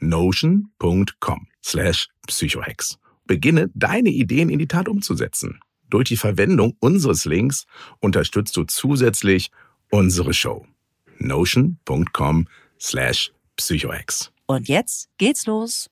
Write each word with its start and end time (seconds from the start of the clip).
notion.com 0.00 1.48
slash 1.62 2.08
psychohacks. 2.26 2.98
Beginne 3.26 3.70
deine 3.74 4.10
Ideen 4.10 4.50
in 4.50 4.58
die 4.58 4.68
Tat 4.68 4.88
umzusetzen. 4.88 5.60
Durch 5.88 6.08
die 6.08 6.16
Verwendung 6.16 6.76
unseres 6.80 7.24
Links 7.24 7.66
unterstützt 8.00 8.56
du 8.56 8.64
zusätzlich 8.64 9.50
unsere 9.90 10.34
Show. 10.34 10.66
notion.com 11.18 12.48
slash 12.80 13.32
psychohacks. 13.56 14.32
Und 14.46 14.68
jetzt 14.68 15.08
geht's 15.18 15.46
los. 15.46 15.88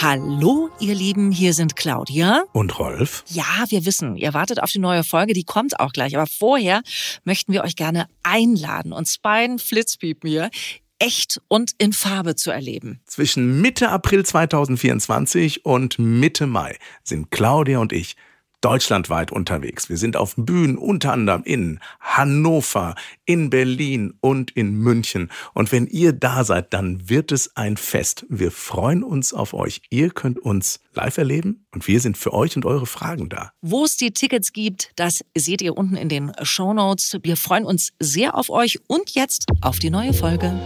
Hallo, 0.00 0.70
ihr 0.78 0.94
Lieben, 0.94 1.32
hier 1.32 1.54
sind 1.54 1.74
Claudia. 1.74 2.44
Und 2.52 2.78
Rolf? 2.78 3.24
Ja, 3.28 3.64
wir 3.68 3.84
wissen, 3.84 4.16
ihr 4.16 4.32
wartet 4.34 4.62
auf 4.62 4.70
die 4.70 4.78
neue 4.78 5.02
Folge, 5.02 5.32
die 5.32 5.42
kommt 5.42 5.80
auch 5.80 5.92
gleich. 5.92 6.14
Aber 6.14 6.26
vorher 6.26 6.82
möchten 7.24 7.52
wir 7.52 7.64
euch 7.64 7.74
gerne 7.74 8.06
einladen, 8.22 8.92
uns 8.92 9.18
beiden 9.18 9.58
Flitzpiepen 9.58 10.30
hier 10.30 10.50
echt 10.98 11.40
und 11.48 11.72
in 11.78 11.92
Farbe 11.92 12.36
zu 12.36 12.50
erleben. 12.50 13.00
Zwischen 13.06 13.60
Mitte 13.60 13.90
April 13.90 14.24
2024 14.24 15.64
und 15.64 15.98
Mitte 15.98 16.46
Mai 16.46 16.76
sind 17.04 17.30
Claudia 17.30 17.78
und 17.78 17.92
ich 17.92 18.16
deutschlandweit 18.60 19.30
unterwegs. 19.32 19.88
Wir 19.88 19.96
sind 19.96 20.16
auf 20.16 20.34
Bühnen 20.36 20.76
unter 20.76 21.12
anderem 21.12 21.42
in 21.44 21.80
Hannover, 22.00 22.94
in 23.24 23.50
Berlin 23.50 24.14
und 24.20 24.50
in 24.50 24.74
München. 24.74 25.30
Und 25.54 25.72
wenn 25.72 25.86
ihr 25.86 26.12
da 26.12 26.44
seid, 26.44 26.72
dann 26.72 27.08
wird 27.08 27.32
es 27.32 27.56
ein 27.56 27.76
Fest. 27.76 28.26
Wir 28.28 28.50
freuen 28.50 29.02
uns 29.02 29.32
auf 29.32 29.54
euch. 29.54 29.82
Ihr 29.90 30.10
könnt 30.10 30.38
uns 30.38 30.80
live 30.94 31.18
erleben 31.18 31.66
und 31.72 31.86
wir 31.86 32.00
sind 32.00 32.16
für 32.16 32.32
euch 32.32 32.56
und 32.56 32.66
eure 32.66 32.86
Fragen 32.86 33.28
da. 33.28 33.52
Wo 33.60 33.84
es 33.84 33.96
die 33.96 34.12
Tickets 34.12 34.52
gibt, 34.52 34.92
das 34.96 35.24
seht 35.36 35.62
ihr 35.62 35.76
unten 35.76 35.96
in 35.96 36.08
den 36.08 36.32
Show 36.42 36.74
Notes. 36.74 37.16
Wir 37.22 37.36
freuen 37.36 37.64
uns 37.64 37.92
sehr 38.00 38.34
auf 38.34 38.50
euch 38.50 38.78
und 38.88 39.10
jetzt 39.10 39.46
auf 39.60 39.78
die 39.78 39.90
neue 39.90 40.12
Folge. 40.12 40.58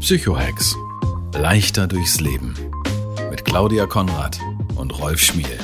Psychohacks. 0.00 0.74
Leichter 1.34 1.86
durchs 1.86 2.20
Leben. 2.20 2.69
Claudia 3.50 3.84
Konrad 3.84 4.38
und 4.76 4.96
Rolf 5.00 5.18
Schmiel. 5.20 5.58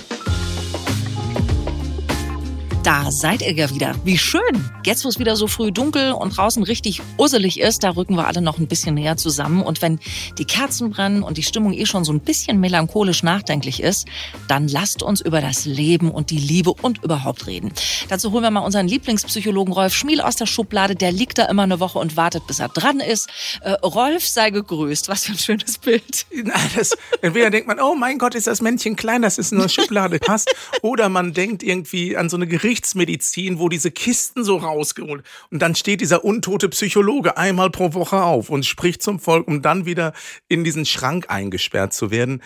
Da 2.86 3.10
seid 3.10 3.42
ihr 3.42 3.52
ja 3.52 3.68
wieder. 3.70 3.96
Wie 4.04 4.16
schön. 4.16 4.40
Jetzt, 4.84 5.04
wo 5.04 5.08
es 5.08 5.18
wieder 5.18 5.34
so 5.34 5.48
früh 5.48 5.72
dunkel 5.72 6.12
und 6.12 6.36
draußen 6.36 6.62
richtig 6.62 7.02
usselig 7.18 7.58
ist, 7.58 7.82
da 7.82 7.90
rücken 7.90 8.14
wir 8.14 8.28
alle 8.28 8.40
noch 8.40 8.58
ein 8.58 8.68
bisschen 8.68 8.94
näher 8.94 9.16
zusammen. 9.16 9.64
Und 9.64 9.82
wenn 9.82 9.98
die 10.38 10.44
Kerzen 10.44 10.90
brennen 10.90 11.24
und 11.24 11.36
die 11.36 11.42
Stimmung 11.42 11.72
eh 11.72 11.84
schon 11.84 12.04
so 12.04 12.12
ein 12.12 12.20
bisschen 12.20 12.60
melancholisch 12.60 13.24
nachdenklich 13.24 13.82
ist, 13.82 14.06
dann 14.46 14.68
lasst 14.68 15.02
uns 15.02 15.20
über 15.20 15.40
das 15.40 15.64
Leben 15.64 16.12
und 16.12 16.30
die 16.30 16.38
Liebe 16.38 16.72
und 16.80 17.02
überhaupt 17.02 17.48
reden. 17.48 17.72
Dazu 18.08 18.30
holen 18.30 18.44
wir 18.44 18.52
mal 18.52 18.60
unseren 18.60 18.86
Lieblingspsychologen 18.86 19.74
Rolf 19.74 19.92
Schmiel 19.92 20.20
aus 20.20 20.36
der 20.36 20.46
Schublade. 20.46 20.94
Der 20.94 21.10
liegt 21.10 21.38
da 21.38 21.46
immer 21.46 21.64
eine 21.64 21.80
Woche 21.80 21.98
und 21.98 22.16
wartet, 22.16 22.46
bis 22.46 22.60
er 22.60 22.68
dran 22.68 23.00
ist. 23.00 23.28
Äh, 23.62 23.72
Rolf, 23.82 24.24
sei 24.28 24.50
gegrüßt. 24.50 25.08
Was 25.08 25.24
für 25.24 25.32
ein 25.32 25.38
schönes 25.38 25.78
Bild. 25.78 26.26
Na, 26.44 26.54
das, 26.76 26.96
entweder 27.20 27.50
denkt 27.50 27.66
man, 27.66 27.80
oh 27.80 27.96
mein 27.96 28.18
Gott, 28.18 28.36
ist 28.36 28.46
das 28.46 28.62
Männchen 28.62 28.94
klein, 28.94 29.22
das 29.22 29.38
ist 29.38 29.50
nur 29.50 29.68
Schublade 29.68 30.20
passt. 30.20 30.54
Oder 30.82 31.08
man 31.08 31.32
denkt 31.32 31.64
irgendwie 31.64 32.16
an 32.16 32.28
so 32.28 32.36
eine 32.36 32.46
Gerichtsmedizin, 32.76 33.58
wo 33.58 33.68
diese 33.68 33.90
Kisten 33.90 34.44
so 34.44 34.56
rausgeholt. 34.56 35.24
Und 35.50 35.60
dann 35.60 35.74
steht 35.74 36.00
dieser 36.00 36.24
untote 36.24 36.68
Psychologe 36.68 37.36
einmal 37.36 37.70
pro 37.70 37.94
Woche 37.94 38.22
auf 38.22 38.50
und 38.50 38.66
spricht 38.66 39.02
zum 39.02 39.18
Volk, 39.18 39.48
um 39.48 39.62
dann 39.62 39.86
wieder 39.86 40.12
in 40.48 40.62
diesen 40.64 40.84
Schrank 40.84 41.26
eingesperrt 41.28 41.94
zu 41.94 42.10
werden. 42.10 42.42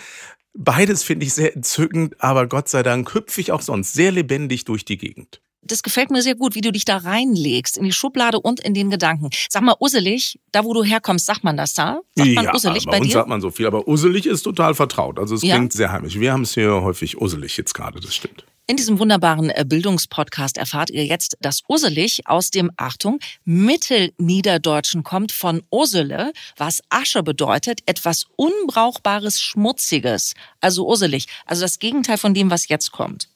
Beides 0.54 1.02
finde 1.02 1.26
ich 1.26 1.34
sehr 1.34 1.54
entzückend, 1.54 2.14
aber 2.22 2.46
Gott 2.46 2.68
sei 2.68 2.82
Dank 2.82 3.12
hüpfe 3.14 3.40
ich 3.40 3.52
auch 3.52 3.62
sonst 3.62 3.92
sehr 3.92 4.12
lebendig 4.12 4.64
durch 4.64 4.84
die 4.84 4.98
Gegend. 4.98 5.40
Das 5.62 5.82
gefällt 5.82 6.10
mir 6.10 6.22
sehr 6.22 6.36
gut, 6.36 6.54
wie 6.54 6.62
du 6.62 6.72
dich 6.72 6.86
da 6.86 6.96
reinlegst, 6.96 7.76
in 7.76 7.84
die 7.84 7.92
Schublade 7.92 8.40
und 8.40 8.60
in 8.60 8.72
den 8.72 8.88
Gedanken. 8.88 9.28
Sag 9.50 9.62
mal, 9.62 9.76
usselig, 9.78 10.40
da 10.52 10.64
wo 10.64 10.72
du 10.72 10.82
herkommst, 10.82 11.26
sagt 11.26 11.44
man 11.44 11.56
das 11.56 11.74
da? 11.74 12.00
Sagt 12.16 12.34
man 12.34 12.48
usselig 12.54 12.86
bei, 12.86 12.92
bei 12.92 12.98
uns 12.98 13.08
dir? 13.08 13.12
sagt 13.12 13.28
man 13.28 13.40
so 13.42 13.50
viel, 13.50 13.66
aber 13.66 13.86
usselig 13.86 14.26
ist 14.26 14.42
total 14.42 14.74
vertraut. 14.74 15.18
Also 15.18 15.34
es 15.34 15.42
Ja? 15.42 15.56
klingt 15.56 15.72
sehr 15.74 15.92
heimisch. 15.92 16.18
Wir 16.18 16.32
haben 16.32 16.42
es 16.42 16.54
hier 16.54 16.80
häufig 16.80 17.20
usselig 17.20 17.56
jetzt 17.58 17.74
gerade, 17.74 18.00
das 18.00 18.14
stimmt. 18.14 18.46
In 18.70 18.76
diesem 18.76 19.00
wunderbaren 19.00 19.50
äh, 19.50 19.64
Bildungspodcast 19.66 20.56
erfahrt 20.56 20.90
ihr 20.90 21.04
jetzt, 21.04 21.36
dass 21.40 21.64
Urselig 21.66 22.20
aus 22.26 22.52
dem, 22.52 22.70
Achtung, 22.76 23.18
Mittelniederdeutschen 23.44 25.02
kommt 25.02 25.32
von 25.32 25.64
Ursele, 25.72 26.32
was 26.56 26.80
Asche 26.88 27.24
bedeutet, 27.24 27.80
etwas 27.86 28.26
Unbrauchbares, 28.36 29.40
Schmutziges. 29.40 30.34
Also 30.60 30.86
urselig, 30.86 31.26
also 31.46 31.62
das 31.62 31.80
Gegenteil 31.80 32.16
von 32.16 32.32
dem, 32.32 32.48
was 32.48 32.68
jetzt 32.68 32.92
kommt. 32.92 33.28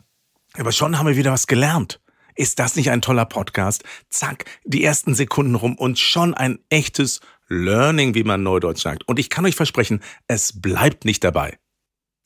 Aber 0.57 0.71
schon 0.71 1.01
haben 1.01 1.09
wir 1.09 1.17
wieder 1.17 1.33
was 1.33 1.49
gelernt. 1.49 1.99
Ist 2.37 2.61
das 2.61 2.77
nicht 2.77 2.93
ein 2.93 3.03
toller 3.03 3.27
Podcast? 3.27 3.83
Zack, 4.11 4.45
die 4.65 4.85
ersten 4.85 5.17
Sekunden 5.17 5.57
rum 5.57 5.75
und 5.75 5.99
schon 5.99 6.35
ein 6.35 6.61
echtes 6.69 7.21
Learning, 7.49 8.15
wie 8.15 8.23
man 8.23 8.45
neudeutsch 8.45 8.83
sagt. 8.83 9.09
Und 9.09 9.19
ich 9.19 9.31
kann 9.31 9.45
euch 9.45 9.57
versprechen, 9.57 10.01
es 10.29 10.61
bleibt 10.61 11.05
nicht 11.05 11.25
dabei. 11.25 11.59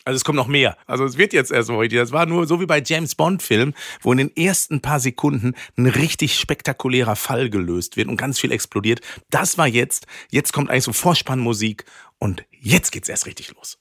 Also 0.09 0.17
es 0.17 0.25
kommt 0.25 0.37
noch 0.37 0.47
mehr. 0.47 0.79
Also 0.87 1.05
es 1.05 1.19
wird 1.19 1.35
jetzt 1.35 1.53
erst 1.53 1.69
mal 1.69 1.81
richtig. 1.81 1.99
Das 1.99 2.13
war 2.13 2.25
nur 2.25 2.47
so 2.47 2.63
wie 2.63 2.67
bei 2.67 2.83
James 2.83 3.15
Bond 3.15 3.43
Filmen, 3.43 3.75
wo 4.01 4.11
in 4.11 4.17
den 4.17 4.35
ersten 4.35 4.81
paar 4.81 5.01
Sekunden 5.01 5.53
ein 5.77 5.85
richtig 5.85 6.37
spektakulärer 6.37 7.15
Fall 7.15 7.51
gelöst 7.51 7.99
wird 7.99 8.09
und 8.09 8.17
ganz 8.17 8.41
viel 8.41 8.51
explodiert. 8.51 9.03
Das 9.29 9.59
war 9.59 9.67
jetzt. 9.67 10.07
Jetzt 10.31 10.55
kommt 10.55 10.71
eigentlich 10.71 10.85
so 10.85 10.95
Vorspannmusik 10.95 11.85
und 12.17 12.43
jetzt 12.59 12.91
geht's 12.91 13.11
erst 13.11 13.27
richtig 13.27 13.53
los. 13.55 13.77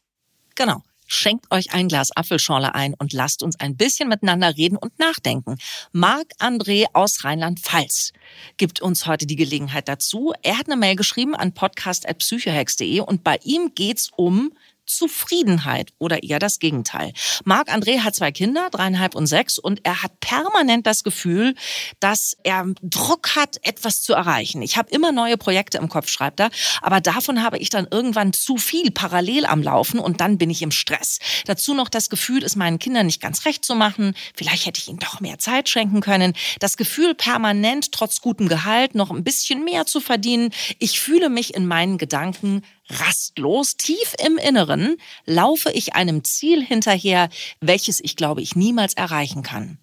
Genau. 0.56 0.84
Schenkt 1.06 1.50
euch 1.50 1.72
ein 1.72 1.88
Glas 1.88 2.12
Apfelschorle 2.12 2.76
ein 2.76 2.94
und 2.94 3.14
lasst 3.14 3.42
uns 3.42 3.58
ein 3.62 3.78
bisschen 3.78 4.10
miteinander 4.10 4.58
reden 4.58 4.76
und 4.76 5.00
nachdenken. 5.00 5.56
Marc 5.94 6.28
André 6.40 6.88
aus 6.92 7.24
Rheinland-Pfalz 7.24 8.12
gibt 8.58 8.82
uns 8.82 9.06
heute 9.06 9.28
die 9.28 9.38
Gelegenheit 9.38 9.88
dazu. 9.88 10.34
Er 10.42 10.58
hat 10.58 10.66
eine 10.66 10.76
Mail 10.76 10.98
geschrieben 10.98 11.36
an 11.36 11.54
podcast.psychohex.de 11.54 13.00
und 13.00 13.24
bei 13.24 13.40
ihm 13.46 13.72
geht's 13.74 14.12
um 14.18 14.52
Zufriedenheit 14.88 15.94
oder 16.00 16.24
eher 16.24 16.40
das 16.40 16.60
Gegenteil. 16.60 17.14
Marc 17.46 17.70
André 17.70 18.00
hat 18.00 18.16
zwei 18.16 18.32
Kinder, 18.32 18.70
dreieinhalb 18.72 19.16
und 19.16 19.28
sechs, 19.28 19.60
und 19.60 19.86
er 19.86 20.02
hat 20.02 20.20
permanent 20.20 20.88
das 20.88 21.04
Gefühl, 21.04 21.56
dass 22.00 22.36
er 22.44 22.66
Druck 22.82 23.36
hat, 23.36 23.60
etwas 23.64 24.02
zu 24.02 24.14
erreichen. 24.14 24.62
Ich 24.62 24.78
habe 24.78 24.90
immer 24.92 25.12
neue 25.12 25.38
Projekte 25.38 25.78
im 25.78 25.90
Kopf, 25.90 26.10
schreibt 26.10 26.40
er, 26.40 26.50
aber 26.82 27.02
davon 27.02 27.44
habe 27.44 27.58
ich 27.58 27.70
dann 27.70 27.88
irgendwann 27.90 28.34
zu 28.34 28.58
viel 28.58 28.92
parallel 28.92 29.46
am 29.46 29.62
Laufen 29.62 30.00
und 30.00 30.22
dann 30.22 30.38
bin 30.38 30.50
ich 30.50 30.62
im 30.62 30.72
Stress. 30.72 31.20
Dazu 31.46 31.74
noch 31.74 31.90
das 31.90 32.10
Gefühl, 32.10 32.44
es 32.44 32.56
meinen 32.56 32.80
Kindern 32.80 33.06
nicht 33.06 33.22
ganz 33.22 33.46
recht 33.46 33.66
zu 33.66 33.76
machen. 33.76 34.16
Vielleicht 34.36 34.66
hätte 34.66 34.80
ich 34.80 34.88
ihnen 34.88 35.00
doch 35.00 35.20
mehr 35.20 35.40
Zeit 35.40 35.70
schenken 35.70 36.02
können. 36.02 36.34
Das 36.60 36.78
Gefühl, 36.78 37.14
permanent 37.16 37.92
trotz 37.92 38.22
gutem 38.22 38.48
Gehalt 38.48 38.96
noch 38.96 39.12
ein 39.12 39.24
bisschen 39.24 39.64
mehr 39.64 39.86
zu 39.86 40.00
verdienen. 40.00 40.52
Ich 40.80 41.00
fühle 41.00 41.30
mich 41.30 41.54
in 41.54 41.68
meinen 41.68 41.98
Gedanken 41.98 42.64
rastlos, 42.90 43.78
tief 43.78 44.16
im 44.24 44.38
Inneren 44.38 44.98
laufe 45.26 45.72
ich 45.72 45.96
einem 45.96 46.24
Ziel 46.24 46.64
hinterher, 46.64 47.30
welches 47.60 48.00
ich 48.00 48.16
glaube 48.16 48.42
ich 48.42 48.56
niemals 48.56 48.94
erreichen 48.94 49.44
kann. 49.44 49.80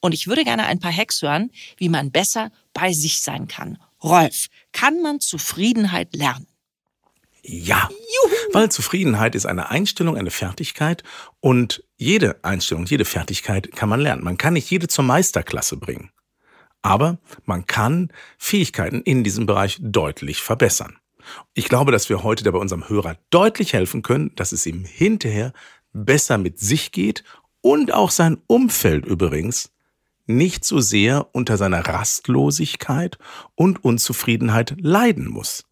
Und 0.00 0.12
ich 0.12 0.28
würde 0.28 0.44
gerne 0.44 0.66
ein 0.66 0.78
paar 0.78 0.92
Hacks 0.92 1.22
hören, 1.22 1.50
wie 1.78 1.88
man 1.88 2.10
besser 2.10 2.50
bei 2.72 2.92
sich 2.92 3.22
sein 3.22 3.48
kann. 3.48 3.78
Rolf, 4.02 4.46
kann 4.72 5.00
man 5.02 5.20
Zufriedenheit 5.20 6.14
lernen? 6.14 6.46
Ja, 7.42 7.88
Juhu. 7.90 8.34
weil 8.52 8.70
Zufriedenheit 8.70 9.36
ist 9.36 9.46
eine 9.46 9.70
Einstellung, 9.70 10.16
eine 10.16 10.32
Fertigkeit 10.32 11.04
und 11.40 11.84
jede 11.96 12.44
Einstellung, 12.44 12.86
jede 12.86 13.04
Fertigkeit 13.04 13.70
kann 13.72 13.88
man 13.88 14.00
lernen. 14.00 14.24
Man 14.24 14.36
kann 14.36 14.54
nicht 14.54 14.68
jede 14.68 14.88
zur 14.88 15.04
Meisterklasse 15.04 15.76
bringen, 15.76 16.10
aber 16.82 17.18
man 17.44 17.64
kann 17.66 18.12
Fähigkeiten 18.36 19.00
in 19.02 19.22
diesem 19.22 19.46
Bereich 19.46 19.78
deutlich 19.80 20.42
verbessern. 20.42 20.98
Ich 21.54 21.68
glaube, 21.68 21.92
dass 21.92 22.08
wir 22.08 22.22
heute 22.22 22.44
dabei 22.44 22.58
unserem 22.58 22.88
Hörer 22.88 23.16
deutlich 23.30 23.72
helfen 23.72 24.02
können, 24.02 24.32
dass 24.36 24.52
es 24.52 24.66
ihm 24.66 24.84
hinterher 24.84 25.52
besser 25.92 26.38
mit 26.38 26.58
sich 26.58 26.92
geht 26.92 27.24
und 27.60 27.92
auch 27.92 28.10
sein 28.10 28.38
Umfeld 28.46 29.06
übrigens 29.06 29.70
nicht 30.26 30.64
so 30.64 30.80
sehr 30.80 31.28
unter 31.32 31.56
seiner 31.56 31.86
Rastlosigkeit 31.86 33.18
und 33.54 33.84
Unzufriedenheit 33.84 34.74
leiden 34.80 35.28
muss. 35.28 35.64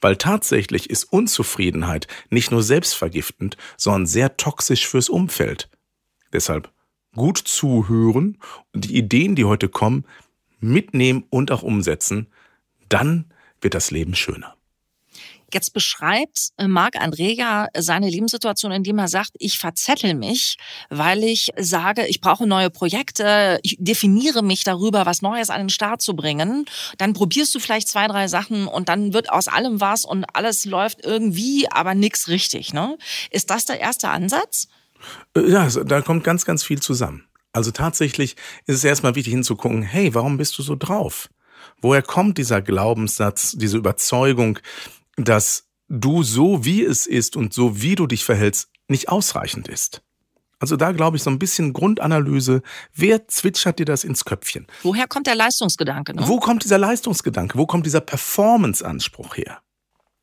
Weil 0.00 0.16
tatsächlich 0.16 0.90
ist 0.90 1.04
Unzufriedenheit 1.04 2.08
nicht 2.30 2.50
nur 2.50 2.62
selbstvergiftend, 2.62 3.56
sondern 3.76 4.06
sehr 4.06 4.36
toxisch 4.36 4.88
fürs 4.88 5.08
Umfeld. 5.08 5.68
Deshalb 6.32 6.72
gut 7.14 7.38
zuhören 7.38 8.38
und 8.72 8.84
die 8.84 8.96
Ideen, 8.96 9.34
die 9.34 9.44
heute 9.44 9.68
kommen, 9.68 10.04
mitnehmen 10.60 11.24
und 11.30 11.50
auch 11.52 11.62
umsetzen, 11.62 12.28
dann 12.88 13.32
wird 13.60 13.74
das 13.74 13.90
Leben 13.90 14.14
schöner. 14.14 14.57
Jetzt 15.52 15.72
beschreibt 15.72 16.50
äh, 16.58 16.68
Marc 16.68 16.96
Andrea 16.96 17.68
seine 17.76 18.10
Lebenssituation, 18.10 18.70
indem 18.70 18.98
er 18.98 19.08
sagt, 19.08 19.30
ich 19.38 19.58
verzettel 19.58 20.14
mich, 20.14 20.56
weil 20.90 21.24
ich 21.24 21.50
sage, 21.56 22.06
ich 22.06 22.20
brauche 22.20 22.46
neue 22.46 22.70
Projekte, 22.70 23.58
ich 23.62 23.76
definiere 23.78 24.42
mich 24.42 24.64
darüber, 24.64 25.06
was 25.06 25.22
Neues 25.22 25.48
an 25.48 25.62
den 25.62 25.70
Start 25.70 26.02
zu 26.02 26.14
bringen. 26.14 26.66
Dann 26.98 27.14
probierst 27.14 27.54
du 27.54 27.60
vielleicht 27.60 27.88
zwei, 27.88 28.06
drei 28.08 28.28
Sachen 28.28 28.66
und 28.66 28.88
dann 28.88 29.14
wird 29.14 29.30
aus 29.30 29.48
allem 29.48 29.80
was 29.80 30.04
und 30.04 30.24
alles 30.34 30.64
läuft 30.66 31.04
irgendwie, 31.04 31.66
aber 31.70 31.94
nichts 31.94 32.28
richtig. 32.28 32.74
Ne? 32.74 32.98
Ist 33.30 33.50
das 33.50 33.64
der 33.64 33.80
erste 33.80 34.10
Ansatz? 34.10 34.68
Äh, 35.34 35.50
ja, 35.50 35.68
da 35.68 36.02
kommt 36.02 36.24
ganz, 36.24 36.44
ganz 36.44 36.62
viel 36.62 36.80
zusammen. 36.80 37.24
Also 37.52 37.70
tatsächlich 37.70 38.36
ist 38.66 38.76
es 38.76 38.84
erstmal 38.84 39.14
wichtig 39.14 39.32
hinzugucken, 39.32 39.82
hey, 39.82 40.14
warum 40.14 40.36
bist 40.36 40.58
du 40.58 40.62
so 40.62 40.76
drauf? 40.76 41.30
Woher 41.80 42.02
kommt 42.02 42.38
dieser 42.38 42.60
Glaubenssatz, 42.60 43.52
diese 43.56 43.78
Überzeugung, 43.78 44.58
dass 45.18 45.68
du 45.88 46.22
so 46.22 46.64
wie 46.64 46.84
es 46.84 47.06
ist 47.06 47.36
und 47.36 47.52
so 47.52 47.82
wie 47.82 47.94
du 47.94 48.06
dich 48.06 48.24
verhältst 48.24 48.70
nicht 48.88 49.08
ausreichend 49.08 49.68
ist. 49.68 50.02
Also 50.60 50.76
da 50.76 50.92
glaube 50.92 51.16
ich 51.16 51.22
so 51.22 51.30
ein 51.30 51.38
bisschen 51.38 51.72
Grundanalyse. 51.72 52.62
Wer 52.92 53.28
zwitschert 53.28 53.78
dir 53.78 53.84
das 53.84 54.02
ins 54.02 54.24
Köpfchen? 54.24 54.66
Woher 54.82 55.06
kommt 55.06 55.26
der 55.26 55.36
Leistungsgedanke? 55.36 56.14
Ne? 56.14 56.26
Wo 56.26 56.40
kommt 56.40 56.64
dieser 56.64 56.78
Leistungsgedanke? 56.78 57.56
Wo 57.56 57.66
kommt 57.66 57.86
dieser 57.86 58.00
Performance-Anspruch 58.00 59.36
her? 59.36 59.60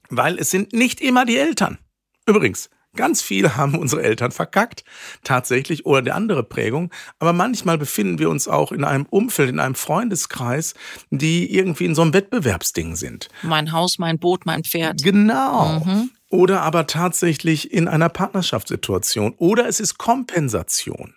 Weil 0.09 0.37
es 0.37 0.49
sind 0.49 0.73
nicht 0.73 0.99
immer 0.99 1.25
die 1.25 1.37
Eltern. 1.37 1.77
Übrigens, 2.25 2.69
Ganz 2.95 3.21
viel 3.21 3.55
haben 3.55 3.75
unsere 3.77 4.03
Eltern 4.03 4.31
verkackt, 4.31 4.83
tatsächlich, 5.23 5.85
oder 5.85 6.01
der 6.01 6.15
andere 6.15 6.43
Prägung. 6.43 6.91
Aber 7.19 7.33
manchmal 7.33 7.77
befinden 7.77 8.19
wir 8.19 8.29
uns 8.29 8.47
auch 8.47 8.71
in 8.71 8.83
einem 8.83 9.05
Umfeld, 9.09 9.49
in 9.49 9.59
einem 9.59 9.75
Freundeskreis, 9.75 10.73
die 11.09 11.53
irgendwie 11.53 11.85
in 11.85 11.95
so 11.95 12.01
einem 12.01 12.13
Wettbewerbsding 12.13 12.95
sind. 12.95 13.29
Mein 13.43 13.71
Haus, 13.71 13.99
mein 13.99 14.19
Boot, 14.19 14.45
mein 14.45 14.63
Pferd. 14.63 15.03
Genau. 15.03 15.79
Mhm. 15.85 16.11
Oder 16.29 16.61
aber 16.61 16.87
tatsächlich 16.87 17.71
in 17.71 17.87
einer 17.87 18.09
Partnerschaftssituation. 18.09 19.35
Oder 19.37 19.67
es 19.67 19.79
ist 19.79 19.97
Kompensation. 19.97 21.13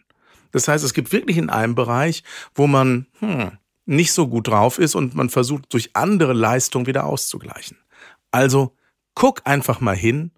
Das 0.53 0.69
heißt, 0.69 0.85
es 0.85 0.95
gibt 0.95 1.13
wirklich 1.13 1.37
in 1.37 1.51
einem 1.51 1.75
Bereich, 1.75 2.23
wo 2.55 2.67
man 2.67 3.07
hm, 3.21 3.53
nicht 3.87 4.13
so 4.13 4.29
gut 4.29 4.49
drauf 4.49 4.79
ist 4.79 4.95
und 4.95 5.15
man 5.15 5.31
versucht 5.31 5.73
durch 5.73 5.91
andere 5.95 6.33
Leistungen 6.35 6.87
wieder 6.87 7.05
auszugleichen. 7.05 7.79
Also 8.31 8.77
guck 9.15 9.43
einfach 9.47 9.81
mal 9.81 9.97
hin 9.97 10.31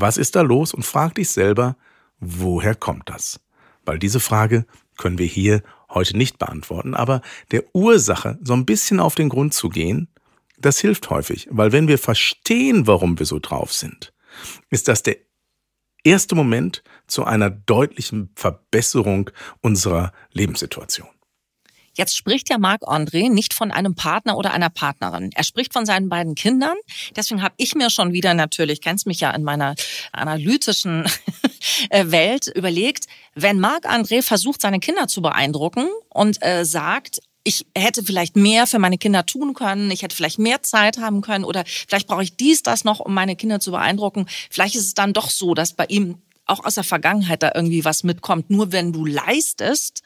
was 0.00 0.16
ist 0.16 0.36
da 0.36 0.42
los? 0.42 0.74
Und 0.74 0.84
frag 0.84 1.14
dich 1.14 1.30
selber, 1.30 1.76
woher 2.20 2.74
kommt 2.74 3.08
das? 3.08 3.40
Weil 3.84 3.98
diese 3.98 4.20
Frage 4.20 4.66
können 4.96 5.18
wir 5.18 5.26
hier 5.26 5.62
heute 5.90 6.16
nicht 6.16 6.38
beantworten, 6.38 6.94
aber 6.94 7.22
der 7.52 7.64
Ursache 7.74 8.38
so 8.42 8.54
ein 8.54 8.66
bisschen 8.66 9.00
auf 9.00 9.14
den 9.14 9.28
Grund 9.28 9.54
zu 9.54 9.68
gehen, 9.68 10.08
das 10.58 10.78
hilft 10.78 11.10
häufig, 11.10 11.48
weil 11.50 11.72
wenn 11.72 11.88
wir 11.88 11.98
verstehen, 11.98 12.86
warum 12.86 13.18
wir 13.18 13.26
so 13.26 13.38
drauf 13.38 13.72
sind, 13.72 14.12
ist 14.70 14.88
das 14.88 15.02
der 15.02 15.16
erste 16.02 16.34
Moment 16.34 16.82
zu 17.06 17.24
einer 17.24 17.50
deutlichen 17.50 18.30
Verbesserung 18.34 19.30
unserer 19.60 20.12
Lebenssituation. 20.32 21.08
Jetzt 21.96 22.16
spricht 22.16 22.50
ja 22.50 22.58
Marc 22.58 22.82
André 22.82 23.30
nicht 23.30 23.54
von 23.54 23.70
einem 23.70 23.94
Partner 23.94 24.36
oder 24.36 24.52
einer 24.52 24.70
Partnerin. 24.70 25.30
Er 25.34 25.44
spricht 25.44 25.72
von 25.72 25.86
seinen 25.86 26.08
beiden 26.08 26.34
Kindern. 26.34 26.76
Deswegen 27.16 27.42
habe 27.42 27.54
ich 27.56 27.74
mir 27.74 27.90
schon 27.90 28.12
wieder 28.12 28.34
natürlich, 28.34 28.80
kennst 28.80 29.06
mich 29.06 29.20
ja 29.20 29.30
in 29.30 29.42
meiner 29.42 29.74
analytischen 30.12 31.06
äh, 31.90 32.10
Welt, 32.10 32.48
überlegt, 32.54 33.06
wenn 33.34 33.58
Marc 33.58 33.86
André 33.86 34.22
versucht, 34.22 34.60
seine 34.60 34.80
Kinder 34.80 35.08
zu 35.08 35.22
beeindrucken 35.22 35.88
und 36.10 36.42
äh, 36.42 36.64
sagt, 36.64 37.20
ich 37.44 37.64
hätte 37.76 38.02
vielleicht 38.02 38.34
mehr 38.34 38.66
für 38.66 38.80
meine 38.80 38.98
Kinder 38.98 39.24
tun 39.24 39.54
können, 39.54 39.90
ich 39.92 40.02
hätte 40.02 40.16
vielleicht 40.16 40.40
mehr 40.40 40.62
Zeit 40.62 40.98
haben 40.98 41.20
können 41.20 41.44
oder 41.44 41.62
vielleicht 41.64 42.08
brauche 42.08 42.24
ich 42.24 42.36
dies, 42.36 42.62
das 42.62 42.82
noch, 42.82 42.98
um 42.98 43.14
meine 43.14 43.36
Kinder 43.36 43.60
zu 43.60 43.70
beeindrucken. 43.70 44.26
Vielleicht 44.50 44.74
ist 44.74 44.86
es 44.86 44.94
dann 44.94 45.12
doch 45.12 45.30
so, 45.30 45.54
dass 45.54 45.72
bei 45.72 45.86
ihm 45.86 46.18
auch 46.44 46.64
aus 46.64 46.74
der 46.74 46.84
Vergangenheit 46.84 47.42
da 47.42 47.52
irgendwie 47.54 47.84
was 47.84 48.02
mitkommt. 48.04 48.50
Nur 48.50 48.72
wenn 48.72 48.92
du 48.92 49.04
leistest, 49.04 50.02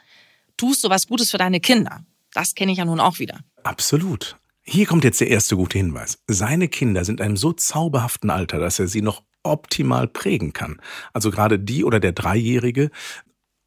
tust 0.60 0.84
du 0.84 0.90
was 0.90 1.06
Gutes 1.06 1.30
für 1.30 1.38
deine 1.38 1.58
Kinder. 1.58 2.04
Das 2.34 2.54
kenne 2.54 2.72
ich 2.72 2.78
ja 2.78 2.84
nun 2.84 3.00
auch 3.00 3.18
wieder. 3.18 3.40
Absolut. 3.62 4.36
Hier 4.60 4.86
kommt 4.86 5.04
jetzt 5.04 5.20
der 5.20 5.28
erste 5.28 5.56
gute 5.56 5.78
Hinweis. 5.78 6.18
Seine 6.26 6.68
Kinder 6.68 7.04
sind 7.04 7.20
in 7.20 7.26
einem 7.26 7.36
so 7.38 7.54
zauberhaften 7.54 8.28
Alter, 8.28 8.58
dass 8.58 8.78
er 8.78 8.86
sie 8.86 9.00
noch 9.00 9.22
optimal 9.42 10.06
prägen 10.06 10.52
kann. 10.52 10.78
Also 11.14 11.30
gerade 11.30 11.58
die 11.58 11.82
oder 11.82 11.98
der 11.98 12.12
Dreijährige, 12.12 12.90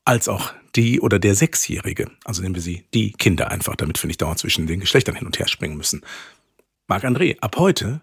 als 0.06 0.28
auch 0.28 0.54
die 0.76 1.02
oder 1.02 1.18
der 1.18 1.34
Sechsjährige. 1.34 2.12
Also 2.26 2.44
nehmen 2.44 2.56
wir 2.56 2.62
sie 2.62 2.86
die 2.94 3.12
Kinder 3.14 3.50
einfach, 3.50 3.76
damit 3.76 4.02
wir 4.02 4.08
nicht 4.08 4.22
dauernd 4.22 4.38
zwischen 4.38 4.68
den 4.68 4.80
Geschlechtern 4.80 5.16
hin 5.16 5.26
und 5.26 5.40
her 5.40 5.48
springen 5.48 5.78
müssen. 5.78 6.02
Marc 6.88 7.06
André, 7.06 7.40
ab 7.40 7.58
heute 7.58 8.02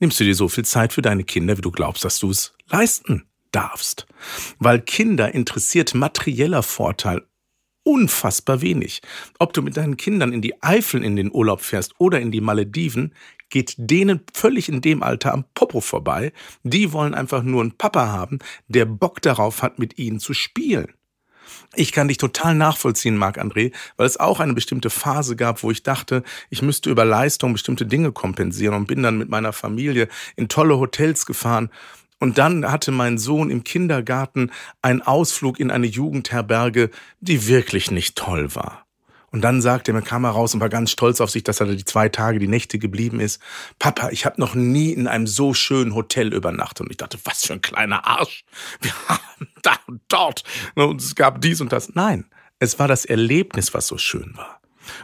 nimmst 0.00 0.20
du 0.20 0.24
dir 0.24 0.34
so 0.34 0.48
viel 0.48 0.66
Zeit 0.66 0.92
für 0.92 1.02
deine 1.02 1.24
Kinder, 1.24 1.56
wie 1.56 1.62
du 1.62 1.70
glaubst, 1.70 2.04
dass 2.04 2.18
du 2.18 2.30
es 2.30 2.52
leisten 2.66 3.24
darfst. 3.52 4.06
Weil 4.58 4.80
Kinder 4.82 5.34
interessiert 5.34 5.94
materieller 5.94 6.62
Vorteil 6.62 7.22
unfassbar 7.86 8.60
wenig. 8.60 9.00
Ob 9.38 9.52
du 9.52 9.62
mit 9.62 9.76
deinen 9.76 9.96
Kindern 9.96 10.32
in 10.32 10.42
die 10.42 10.60
Eifel 10.62 11.04
in 11.04 11.16
den 11.16 11.32
Urlaub 11.32 11.60
fährst 11.60 11.94
oder 11.98 12.20
in 12.20 12.32
die 12.32 12.40
Malediven, 12.40 13.14
geht 13.48 13.74
denen 13.78 14.20
völlig 14.34 14.68
in 14.68 14.80
dem 14.80 15.04
Alter 15.04 15.32
am 15.32 15.44
Popo 15.54 15.80
vorbei. 15.80 16.32
Die 16.64 16.92
wollen 16.92 17.14
einfach 17.14 17.44
nur 17.44 17.62
einen 17.62 17.78
Papa 17.78 18.08
haben, 18.08 18.40
der 18.66 18.86
Bock 18.86 19.22
darauf 19.22 19.62
hat, 19.62 19.78
mit 19.78 19.98
ihnen 19.98 20.18
zu 20.18 20.34
spielen. 20.34 20.92
Ich 21.76 21.92
kann 21.92 22.08
dich 22.08 22.18
total 22.18 22.56
nachvollziehen, 22.56 23.16
Marc 23.16 23.38
André, 23.38 23.72
weil 23.96 24.06
es 24.06 24.18
auch 24.18 24.40
eine 24.40 24.54
bestimmte 24.54 24.90
Phase 24.90 25.36
gab, 25.36 25.62
wo 25.62 25.70
ich 25.70 25.84
dachte, 25.84 26.24
ich 26.50 26.62
müsste 26.62 26.90
über 26.90 27.04
Leistung 27.04 27.52
bestimmte 27.52 27.86
Dinge 27.86 28.10
kompensieren 28.10 28.74
und 28.74 28.86
bin 28.86 29.02
dann 29.02 29.18
mit 29.18 29.28
meiner 29.28 29.52
Familie 29.52 30.08
in 30.34 30.48
tolle 30.48 30.78
Hotels 30.78 31.24
gefahren 31.24 31.70
und 32.18 32.38
dann 32.38 32.70
hatte 32.70 32.92
mein 32.92 33.18
Sohn 33.18 33.50
im 33.50 33.64
Kindergarten 33.64 34.50
einen 34.82 35.02
Ausflug 35.02 35.60
in 35.60 35.70
eine 35.70 35.86
Jugendherberge, 35.86 36.90
die 37.20 37.46
wirklich 37.46 37.90
nicht 37.90 38.16
toll 38.16 38.54
war. 38.54 38.86
Und 39.32 39.42
dann 39.42 39.60
sagte 39.60 39.92
er, 39.92 40.00
kam 40.00 40.24
er 40.24 40.30
raus 40.30 40.54
und 40.54 40.60
war 40.60 40.70
ganz 40.70 40.90
stolz 40.90 41.20
auf 41.20 41.30
sich, 41.30 41.44
dass 41.44 41.60
er 41.60 41.66
die 41.66 41.84
zwei 41.84 42.08
Tage, 42.08 42.38
die 42.38 42.48
Nächte 42.48 42.78
geblieben 42.78 43.20
ist. 43.20 43.40
Papa, 43.78 44.08
ich 44.10 44.24
habe 44.24 44.40
noch 44.40 44.54
nie 44.54 44.92
in 44.92 45.06
einem 45.06 45.26
so 45.26 45.52
schönen 45.52 45.94
Hotel 45.94 46.32
übernachtet. 46.32 46.86
Und 46.86 46.90
ich 46.90 46.96
dachte, 46.96 47.18
was 47.24 47.44
für 47.44 47.52
ein 47.52 47.60
kleiner 47.60 48.06
Arsch. 48.06 48.44
Wir 48.80 48.92
haben 49.08 49.48
da 49.62 49.76
und 49.86 50.00
dort. 50.08 50.42
Und 50.74 51.02
es 51.02 51.14
gab 51.14 51.42
dies 51.42 51.60
und 51.60 51.70
das. 51.70 51.94
Nein, 51.94 52.24
es 52.60 52.78
war 52.78 52.88
das 52.88 53.04
Erlebnis, 53.04 53.74
was 53.74 53.86
so 53.88 53.98
schön 53.98 54.32
war. 54.36 54.55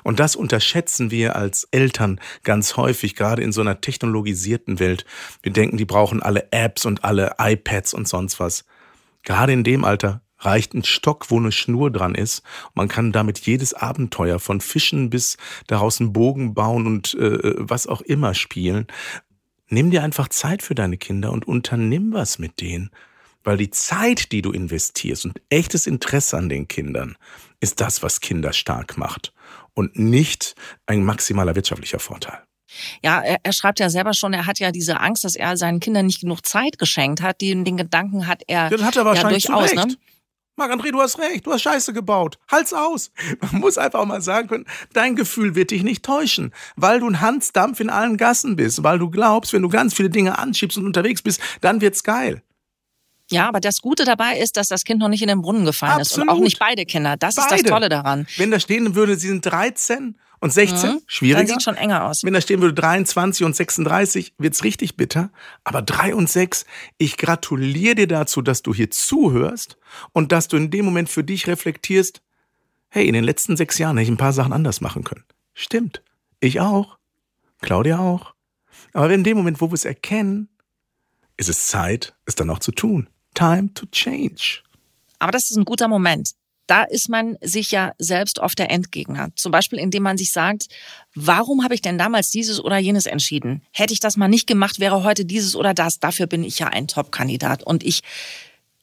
Und 0.03 0.21
das 0.21 0.37
unterschätzen 0.37 1.11
wir 1.11 1.37
als 1.37 1.69
Eltern 1.71 2.21
ganz 2.43 2.77
häufig, 2.77 3.15
gerade 3.15 3.43
in 3.43 3.53
so 3.53 3.61
einer 3.61 3.81
technologisierten 3.81 4.79
Welt. 4.79 5.05
Wir 5.43 5.53
denken, 5.53 5.77
die 5.77 5.85
brauchen 5.85 6.23
alle 6.23 6.49
Apps 6.53 6.85
und 6.85 7.05
alle 7.05 7.35
iPads 7.39 7.95
und 7.95 8.09
sonst 8.09 8.41
was. 8.41 8.65
Gerade 9.23 9.53
in 9.53 9.65
dem 9.65 9.85
Alter 9.85 10.23
reicht 10.45 10.75
ein 10.75 10.85
Stock, 10.85 11.31
wo 11.31 11.39
eine 11.39 11.53
Schnur 11.53 11.91
dran 11.91 12.15
ist. 12.15 12.43
Man 12.75 12.89
kann 12.89 13.13
damit 13.13 13.39
jedes 13.41 13.75
Abenteuer 13.75 14.39
von 14.39 14.61
Fischen 14.61 15.11
bis 15.11 15.37
daraus 15.67 16.01
einen 16.01 16.13
Bogen 16.13 16.55
bauen 16.55 16.87
und 16.87 17.15
äh, 17.15 17.55
was 17.59 17.87
auch 17.87 18.01
immer 18.01 18.35
spielen. 18.35 18.87
Nimm 19.69 19.91
dir 19.91 20.03
einfach 20.03 20.29
Zeit 20.29 20.63
für 20.63 20.75
deine 20.75 20.99
Kinder 20.99 21.33
und 21.33 21.47
unternimm 21.47 22.13
was 22.13 22.39
mit 22.39 22.61
denen. 22.61 22.91
Weil 23.45 23.57
die 23.57 23.71
Zeit, 23.71 24.31
die 24.31 24.43
du 24.43 24.53
investierst 24.53 25.25
und 25.25 25.41
echtes 25.49 25.87
Interesse 25.87 26.37
an 26.37 26.49
den 26.49 26.69
Kindern, 26.69 27.17
ist 27.61 27.81
das, 27.81 28.03
was 28.03 28.21
Kinder 28.21 28.53
stark 28.53 28.97
macht 28.97 29.33
und 29.75 29.99
nicht 29.99 30.55
ein 30.87 31.05
maximaler 31.05 31.55
wirtschaftlicher 31.55 31.99
Vorteil. 31.99 32.43
Ja, 33.03 33.21
er, 33.21 33.39
er, 33.43 33.53
schreibt 33.53 33.81
ja 33.81 33.91
selber 33.91 34.15
schon, 34.15 34.33
er 34.33 34.47
hat 34.47 34.59
ja 34.59 34.71
diese 34.71 35.01
Angst, 35.01 35.25
dass 35.25 35.35
er 35.35 35.57
seinen 35.57 35.81
Kindern 35.81 36.07
nicht 36.07 36.21
genug 36.21 36.47
Zeit 36.47 36.79
geschenkt 36.79 37.21
hat. 37.21 37.41
Den, 37.41 37.65
den 37.65 37.77
Gedanken 37.77 38.27
hat 38.27 38.43
er 38.47 38.71
ja, 38.71 38.83
hat 38.83 38.97
er 38.97 39.05
wahrscheinlich 39.05 39.45
ja 39.45 39.59
durchaus. 39.59 39.75
Ne? 39.75 39.97
Marc-André, 40.57 40.91
du 40.91 41.01
hast 41.01 41.19
recht, 41.19 41.47
du 41.47 41.53
hast 41.53 41.63
Scheiße 41.63 41.93
gebaut. 41.93 42.39
Halt's 42.51 42.73
aus. 42.73 43.11
Man 43.41 43.61
muss 43.61 43.79
einfach 43.79 44.01
auch 44.01 44.07
mal 44.07 44.21
sagen 44.21 44.49
können, 44.49 44.67
dein 44.93 45.17
Gefühl 45.17 45.55
wird 45.55 45.71
dich 45.71 45.83
nicht 45.83 46.05
täuschen, 46.05 46.53
weil 46.77 47.01
du 47.01 47.09
ein 47.09 47.21
Hansdampf 47.21 47.81
in 47.81 47.91
allen 47.91 48.17
Gassen 48.17 48.57
bist, 48.57 48.83
weil 48.83 48.99
du 48.99 49.11
glaubst, 49.11 49.53
wenn 49.53 49.63
du 49.63 49.69
ganz 49.69 49.95
viele 49.95 50.11
Dinge 50.11 50.39
anschiebst 50.39 50.77
und 50.77 50.87
unterwegs 50.87 51.23
bist, 51.23 51.41
dann 51.63 51.81
wird's 51.81 52.05
geil. 52.05 52.43
Ja, 53.33 53.49
aber 53.49 53.61
das 53.61 53.81
Gute 53.81 54.05
dabei 54.05 54.39
ist, 54.39 54.57
dass 54.57 54.69
das 54.69 54.85
Kind 54.85 55.01
noch 55.01 55.09
nicht 55.09 55.23
in 55.23 55.29
den 55.29 55.43
Brunnen 55.43 55.65
gefallen 55.65 56.01
Absolut. 56.01 56.29
ist 56.29 56.33
und 56.33 56.39
auch 56.39 56.43
nicht 56.43 56.59
beide 56.59 56.85
Kinder. 56.85 57.17
Das 57.17 57.37
beide. 57.37 57.55
ist 57.55 57.65
das 57.65 57.71
Tolle 57.71 57.89
daran. 57.89 58.27
Wenn 58.37 58.51
da 58.51 58.61
stehen 58.61 58.95
würde, 58.95 59.17
sie 59.17 59.29
sind 59.29 59.45
13 59.45 60.17
und 60.41 60.53
16, 60.53 60.91
mhm. 60.91 61.01
schwieriger. 61.07 61.39
Dann 61.39 61.47
sieht 61.47 61.63
schon 61.63 61.77
enger 61.77 62.05
aus. 62.05 62.25
Wenn 62.25 62.35
da 62.35 62.41
stehen 62.41 62.61
würde 62.61 62.75
23 62.75 63.47
und 63.47 63.55
36, 63.55 64.35
wird's 64.39 64.65
richtig 64.65 64.97
bitter. 64.97 65.31
Aber 65.65 65.83
3 65.83 66.15
und 66.15 66.29
6, 66.29 66.67
ich 66.99 67.17
gratuliere 67.17 67.95
dir 67.95 68.09
dazu, 68.09 68.43
dass 68.43 68.63
du 68.63 68.75
hier 68.75 68.91
zuhörst 68.91 69.79
und 70.13 70.33
dass 70.33 70.49
du 70.49 70.57
in 70.57 70.71
dem 70.71 70.85
Moment 70.85 71.09
für 71.09 71.25
dich 71.25 71.47
reflektierst, 71.47 72.23
hey, 72.89 73.07
in 73.07 73.15
den 73.15 73.25
letzten 73.25 73.57
sechs 73.57 73.79
Jahren 73.79 73.97
hätte 73.97 74.05
ich 74.05 74.11
ein 74.11 74.19
paar 74.19 74.33
Sachen 74.33 74.53
anders 74.53 74.81
machen 74.81 75.05
können. 75.05 75.25
Stimmt. 75.55 76.03
Ich 76.41 76.61
auch. 76.61 76.99
Claudia 77.61 77.99
auch. 77.99 78.35
Aber 78.93 79.11
in 79.11 79.25
dem 79.25 79.37
Moment, 79.37 79.61
wo 79.61 79.71
wir 79.71 79.75
es 79.75 79.85
erkennen, 79.85 80.49
ist 81.37 81.49
es 81.49 81.69
Zeit, 81.69 82.15
es 82.27 82.35
dann 82.35 82.51
auch 82.51 82.59
zu 82.59 82.73
tun. 82.73 83.09
Time 83.35 83.73
to 83.75 83.87
change. 83.87 84.63
Aber 85.19 85.33
das 85.33 85.51
ist 85.51 85.57
ein 85.57 85.65
guter 85.65 85.89
Moment. 85.89 86.33
Da 86.67 86.85
ist 86.85 87.09
man 87.09 87.37
sich 87.43 87.71
ja 87.71 87.93
selbst 87.99 88.39
oft 88.39 88.59
der 88.59 88.71
Endgegner. 88.71 89.31
Zum 89.37 89.53
Beispiel, 89.53 89.79
indem 89.79 90.05
man 90.05 90.17
sich 90.17 90.33
sagt, 90.33 90.69
warum 91.15 91.65
habe 91.65 91.75
ich 91.75 91.83
denn 91.83 91.99
damals 91.99 92.31
dieses 92.31 92.63
oder 92.63 92.79
jenes 92.79 93.07
entschieden? 93.07 93.63
Hätte 93.73 93.93
ich 93.93 94.01
das 94.01 94.17
mal 94.17 94.29
nicht 94.29 94.47
gemacht, 94.47 94.81
wäre 94.81 95.03
heute 95.03 95.25
dieses 95.25 95.57
oder 95.57 95.75
das. 95.75 95.99
Dafür 95.99 96.27
bin 96.27 96.45
ich 96.45 96.59
ja 96.61 96.69
ein 96.69 96.87
Top-Kandidat. 96.89 97.63
Und 97.63 97.83
ich 97.83 98.03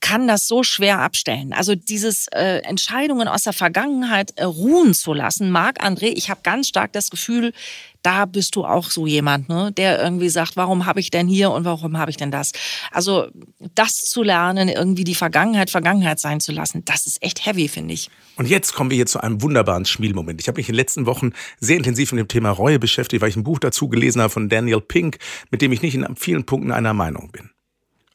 kann 0.02 0.28
das 0.28 0.48
so 0.48 0.64
schwer 0.64 1.00
abstellen. 1.00 1.54
Also 1.54 1.76
dieses 1.76 2.28
äh, 2.28 2.60
Entscheidungen 2.60 3.28
aus 3.28 3.44
der 3.44 3.54
Vergangenheit 3.54 4.32
äh, 4.38 4.44
ruhen 4.44 4.94
zu 4.94 5.14
lassen. 5.14 5.52
Marc 5.52 5.84
André, 5.84 6.14
ich 6.16 6.30
habe 6.30 6.42
ganz 6.44 6.68
stark 6.68 6.94
das 6.94 7.10
Gefühl, 7.10 7.54
da 8.02 8.26
bist 8.26 8.56
du 8.56 8.64
auch 8.64 8.92
so 8.92 9.08
jemand, 9.08 9.50
ne, 9.50 9.74
der 9.74 10.02
irgendwie 10.02 10.30
sagt, 10.30 10.56
warum 10.56 10.86
habe 10.86 11.02
ich 11.02 11.12
denn 11.12 11.28
hier 11.28 11.52
und 11.52 11.66
warum 11.66 11.98
habe 11.98 12.12
ich 12.12 12.18
denn 12.18 12.32
das? 12.32 12.54
Also 12.92 13.28
das 13.76 13.96
zu 13.96 14.24
lernen, 14.24 14.70
irgendwie 14.70 15.04
die 15.04 15.16
Vergangenheit 15.16 15.70
Vergangenheit 15.70 16.20
sein 16.20 16.40
zu 16.40 16.54
lassen, 16.54 16.86
das 16.86 17.06
ist 17.06 17.22
echt 17.22 17.46
heavy, 17.46 17.68
finde 17.68 17.94
ich. 17.94 18.10
Und 18.38 18.48
jetzt 18.48 18.74
kommen 18.74 18.90
wir 18.90 18.96
hier 18.96 19.06
zu 19.06 19.22
einem 19.22 19.42
wunderbaren 19.42 19.86
Schmielmoment. 19.86 20.40
Ich 20.40 20.48
habe 20.48 20.60
mich 20.60 20.70
in 20.70 20.74
den 20.74 20.78
letzten 20.78 21.06
Wochen 21.08 21.34
sehr 21.60 21.76
intensiv 21.76 22.14
mit 22.14 22.20
dem 22.20 22.28
Thema 22.30 22.52
Reue 22.52 22.80
beschäftigt, 22.80 23.22
weil 23.22 23.30
ich 23.30 23.36
ein 23.36 23.44
Buch 23.44 23.60
dazu 23.60 23.90
gelesen 23.90 24.22
habe 24.22 24.30
von 24.30 24.48
Daniel 24.48 24.80
Pink, 24.80 25.18
mit 25.52 25.62
dem 25.62 25.74
ich 25.74 25.82
nicht 25.82 25.96
in 25.96 26.08
vielen 26.16 26.46
Punkten 26.46 26.72
einer 26.72 26.94
Meinung 26.94 27.32
bin. 27.32 27.50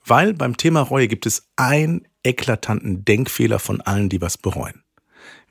Weil 0.04 0.34
beim 0.34 0.56
Thema 0.56 0.80
Reue 0.80 1.08
gibt 1.08 1.26
es 1.26 1.48
einen 1.56 2.06
eklatanten 2.22 3.04
Denkfehler 3.04 3.58
von 3.58 3.80
allen, 3.80 4.08
die 4.08 4.20
was 4.20 4.38
bereuen. 4.38 4.82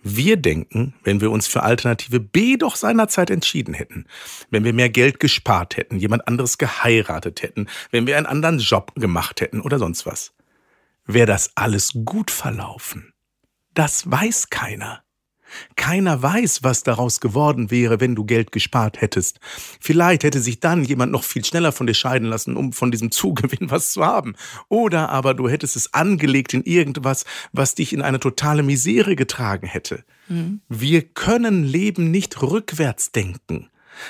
Wir 0.05 0.35
denken, 0.35 0.93
wenn 1.03 1.21
wir 1.21 1.31
uns 1.31 1.47
für 1.47 1.63
Alternative 1.63 2.19
B 2.19 2.57
doch 2.57 2.75
seinerzeit 2.75 3.29
entschieden 3.29 3.73
hätten, 3.73 4.05
wenn 4.49 4.65
wir 4.65 4.73
mehr 4.73 4.89
Geld 4.89 5.19
gespart 5.21 5.77
hätten, 5.77 5.97
jemand 5.97 6.27
anderes 6.27 6.57
geheiratet 6.57 7.41
hätten, 7.41 7.67
wenn 7.89 8.05
wir 8.05 8.17
einen 8.17 8.25
anderen 8.25 8.59
Job 8.59 8.93
gemacht 8.95 9.39
hätten 9.39 9.61
oder 9.61 9.79
sonst 9.79 10.05
was, 10.05 10.33
wäre 11.05 11.25
das 11.25 11.51
alles 11.55 11.93
gut 12.03 12.31
verlaufen. 12.31 13.13
Das 13.73 14.09
weiß 14.09 14.49
keiner. 14.49 15.02
Keiner 15.75 16.21
weiß, 16.21 16.63
was 16.63 16.83
daraus 16.83 17.19
geworden 17.19 17.71
wäre, 17.71 17.99
wenn 17.99 18.15
du 18.15 18.23
Geld 18.25 18.51
gespart 18.51 19.01
hättest. 19.01 19.39
Vielleicht 19.79 20.23
hätte 20.23 20.39
sich 20.39 20.59
dann 20.59 20.83
jemand 20.83 21.11
noch 21.11 21.23
viel 21.23 21.43
schneller 21.43 21.71
von 21.71 21.87
dir 21.87 21.93
scheiden 21.93 22.27
lassen, 22.27 22.55
um 22.55 22.73
von 22.73 22.91
diesem 22.91 23.11
Zugewinn 23.11 23.71
was 23.71 23.91
zu 23.91 24.05
haben. 24.05 24.35
Oder 24.69 25.09
aber 25.09 25.33
du 25.33 25.49
hättest 25.49 25.75
es 25.75 25.93
angelegt 25.93 26.53
in 26.53 26.63
irgendwas, 26.63 27.25
was 27.51 27.75
dich 27.75 27.93
in 27.93 28.01
eine 28.01 28.19
totale 28.19 28.63
Misere 28.63 29.15
getragen 29.15 29.67
hätte. 29.67 30.03
Mhm. 30.27 30.61
Wir 30.69 31.01
können 31.01 31.63
Leben 31.63 32.11
nicht 32.11 32.41
rückwärts 32.41 33.11
denken. 33.11 33.69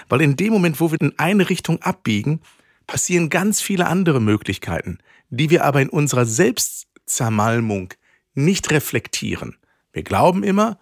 Weil 0.10 0.22
in 0.22 0.36
dem 0.36 0.54
Moment, 0.54 0.80
wo 0.80 0.92
wir 0.92 1.02
in 1.02 1.18
eine 1.20 1.50
Richtung 1.50 1.82
abbiegen, 1.82 2.42
passieren 2.88 3.30
ganz 3.30 3.62
viele 3.62 3.88
andere 3.88 4.22
Möglichkeiten, 4.22 5.00
die 5.30 5.50
wir 5.50 5.64
aber 5.64 5.82
in 5.82 5.90
unserer 5.90 6.26
Selbstzermalmung 6.26 7.94
nicht 8.34 8.72
reflektieren. 8.72 9.58
Wir 9.92 10.04
glauben 10.04 10.44
immer, 10.44 10.80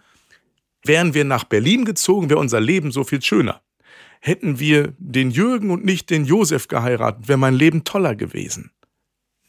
Wären 0.84 1.14
wir 1.14 1.26
nach 1.26 1.44
Berlin 1.44 1.86
gezogen, 1.86 2.30
wäre 2.30 2.40
unser 2.40 2.60
Leben 2.60 2.92
so 2.92 3.04
viel 3.04 3.22
schöner. 3.22 3.62
Hätten 4.20 4.60
wir 4.60 4.94
den 4.98 5.32
Jürgen 5.32 5.72
und 5.72 5.84
nicht 5.84 6.10
den 6.10 6.26
Josef 6.26 6.68
geheiratet, 6.68 7.28
wäre 7.28 7.40
mein 7.40 7.56
Leben 7.56 7.84
toller 7.84 8.16
gewesen. 8.16 8.72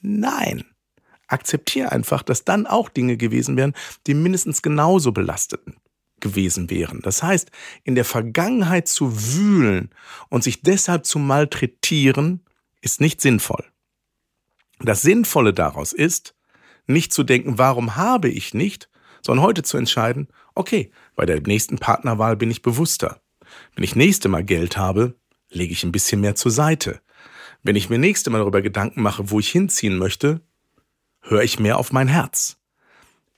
Nein. 0.00 0.64
Akzeptiere 1.26 1.92
einfach, 1.92 2.22
dass 2.22 2.44
dann 2.44 2.66
auch 2.66 2.88
Dinge 2.88 3.16
gewesen 3.16 3.56
wären, 3.56 3.74
die 4.06 4.14
mindestens 4.14 4.60
genauso 4.60 5.12
belastet 5.12 5.60
gewesen 6.20 6.70
wären. 6.70 7.00
Das 7.02 7.22
heißt, 7.22 7.50
in 7.84 7.94
der 7.94 8.04
Vergangenheit 8.04 8.88
zu 8.88 9.34
wühlen 9.34 9.90
und 10.30 10.42
sich 10.44 10.62
deshalb 10.62 11.04
zu 11.04 11.18
malträtieren, 11.18 12.40
ist 12.80 13.00
nicht 13.00 13.20
sinnvoll. 13.20 13.64
Das 14.78 15.02
Sinnvolle 15.02 15.52
daraus 15.52 15.92
ist, 15.92 16.34
nicht 16.86 17.12
zu 17.12 17.22
denken, 17.22 17.58
warum 17.58 17.96
habe 17.96 18.28
ich 18.28 18.54
nicht, 18.54 18.88
sondern 19.20 19.44
heute 19.44 19.62
zu 19.62 19.76
entscheiden, 19.76 20.28
okay, 20.54 20.90
bei 21.14 21.26
der 21.26 21.40
nächsten 21.40 21.78
Partnerwahl 21.78 22.36
bin 22.36 22.50
ich 22.50 22.62
bewusster. 22.62 23.20
Wenn 23.74 23.84
ich 23.84 23.96
nächste 23.96 24.28
Mal 24.28 24.44
Geld 24.44 24.76
habe, 24.76 25.14
lege 25.50 25.72
ich 25.72 25.84
ein 25.84 25.92
bisschen 25.92 26.20
mehr 26.20 26.34
zur 26.34 26.50
Seite. 26.50 27.00
Wenn 27.62 27.76
ich 27.76 27.90
mir 27.90 27.98
nächste 27.98 28.30
Mal 28.30 28.38
darüber 28.38 28.62
Gedanken 28.62 29.02
mache, 29.02 29.30
wo 29.30 29.38
ich 29.38 29.50
hinziehen 29.50 29.96
möchte, 29.96 30.40
höre 31.20 31.42
ich 31.42 31.60
mehr 31.60 31.78
auf 31.78 31.92
mein 31.92 32.08
Herz. 32.08 32.58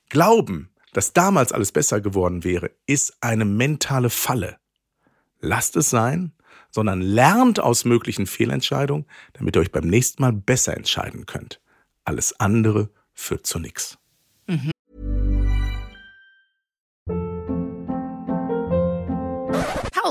Glauben, 0.09 0.71
dass 0.93 1.13
damals 1.13 1.53
alles 1.53 1.73
besser 1.73 2.01
geworden 2.01 2.45
wäre, 2.45 2.71
ist 2.87 3.17
eine 3.21 3.45
mentale 3.45 4.11
Falle. 4.11 4.59
Lasst 5.41 5.77
es 5.77 5.91
sein, 5.91 6.33
sondern 6.71 7.03
lernt 7.03 7.61
aus 7.61 7.85
möglichen 7.85 8.27
Fehlentscheidungen, 8.27 9.07
damit 9.35 9.57
ihr 9.57 9.61
euch 9.61 9.73
beim 9.73 9.87
nächsten 9.87 10.23
Mal 10.23 10.33
besser 10.33 10.77
entscheiden 10.77 11.27
könnt. 11.27 11.61
Alles 12.05 12.39
andere 12.41 12.91
führt 13.13 13.47
zu 13.47 13.59
nichts. 13.59 13.99
Mhm. 14.47 14.74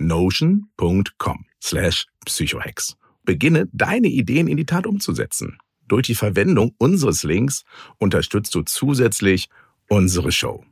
notion.com 0.00 1.46
slash 1.60 2.06
psychohex. 2.26 2.96
Beginne 3.24 3.68
deine 3.72 4.08
Ideen 4.08 4.48
in 4.48 4.56
die 4.56 4.66
Tat 4.66 4.86
umzusetzen. 4.86 5.58
Durch 5.86 6.06
die 6.06 6.14
Verwendung 6.14 6.74
unseres 6.78 7.22
Links 7.22 7.64
unterstützt 7.98 8.54
du 8.54 8.62
zusätzlich 8.62 9.48
unsere 9.88 10.32
Show. 10.32 10.64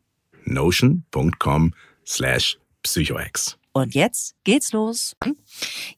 notion.com 0.45 1.75
slash 2.07 2.59
psychohex. 2.83 3.59
Und 3.79 3.95
jetzt 3.95 4.35
geht's 4.45 4.73
los. 4.73 5.17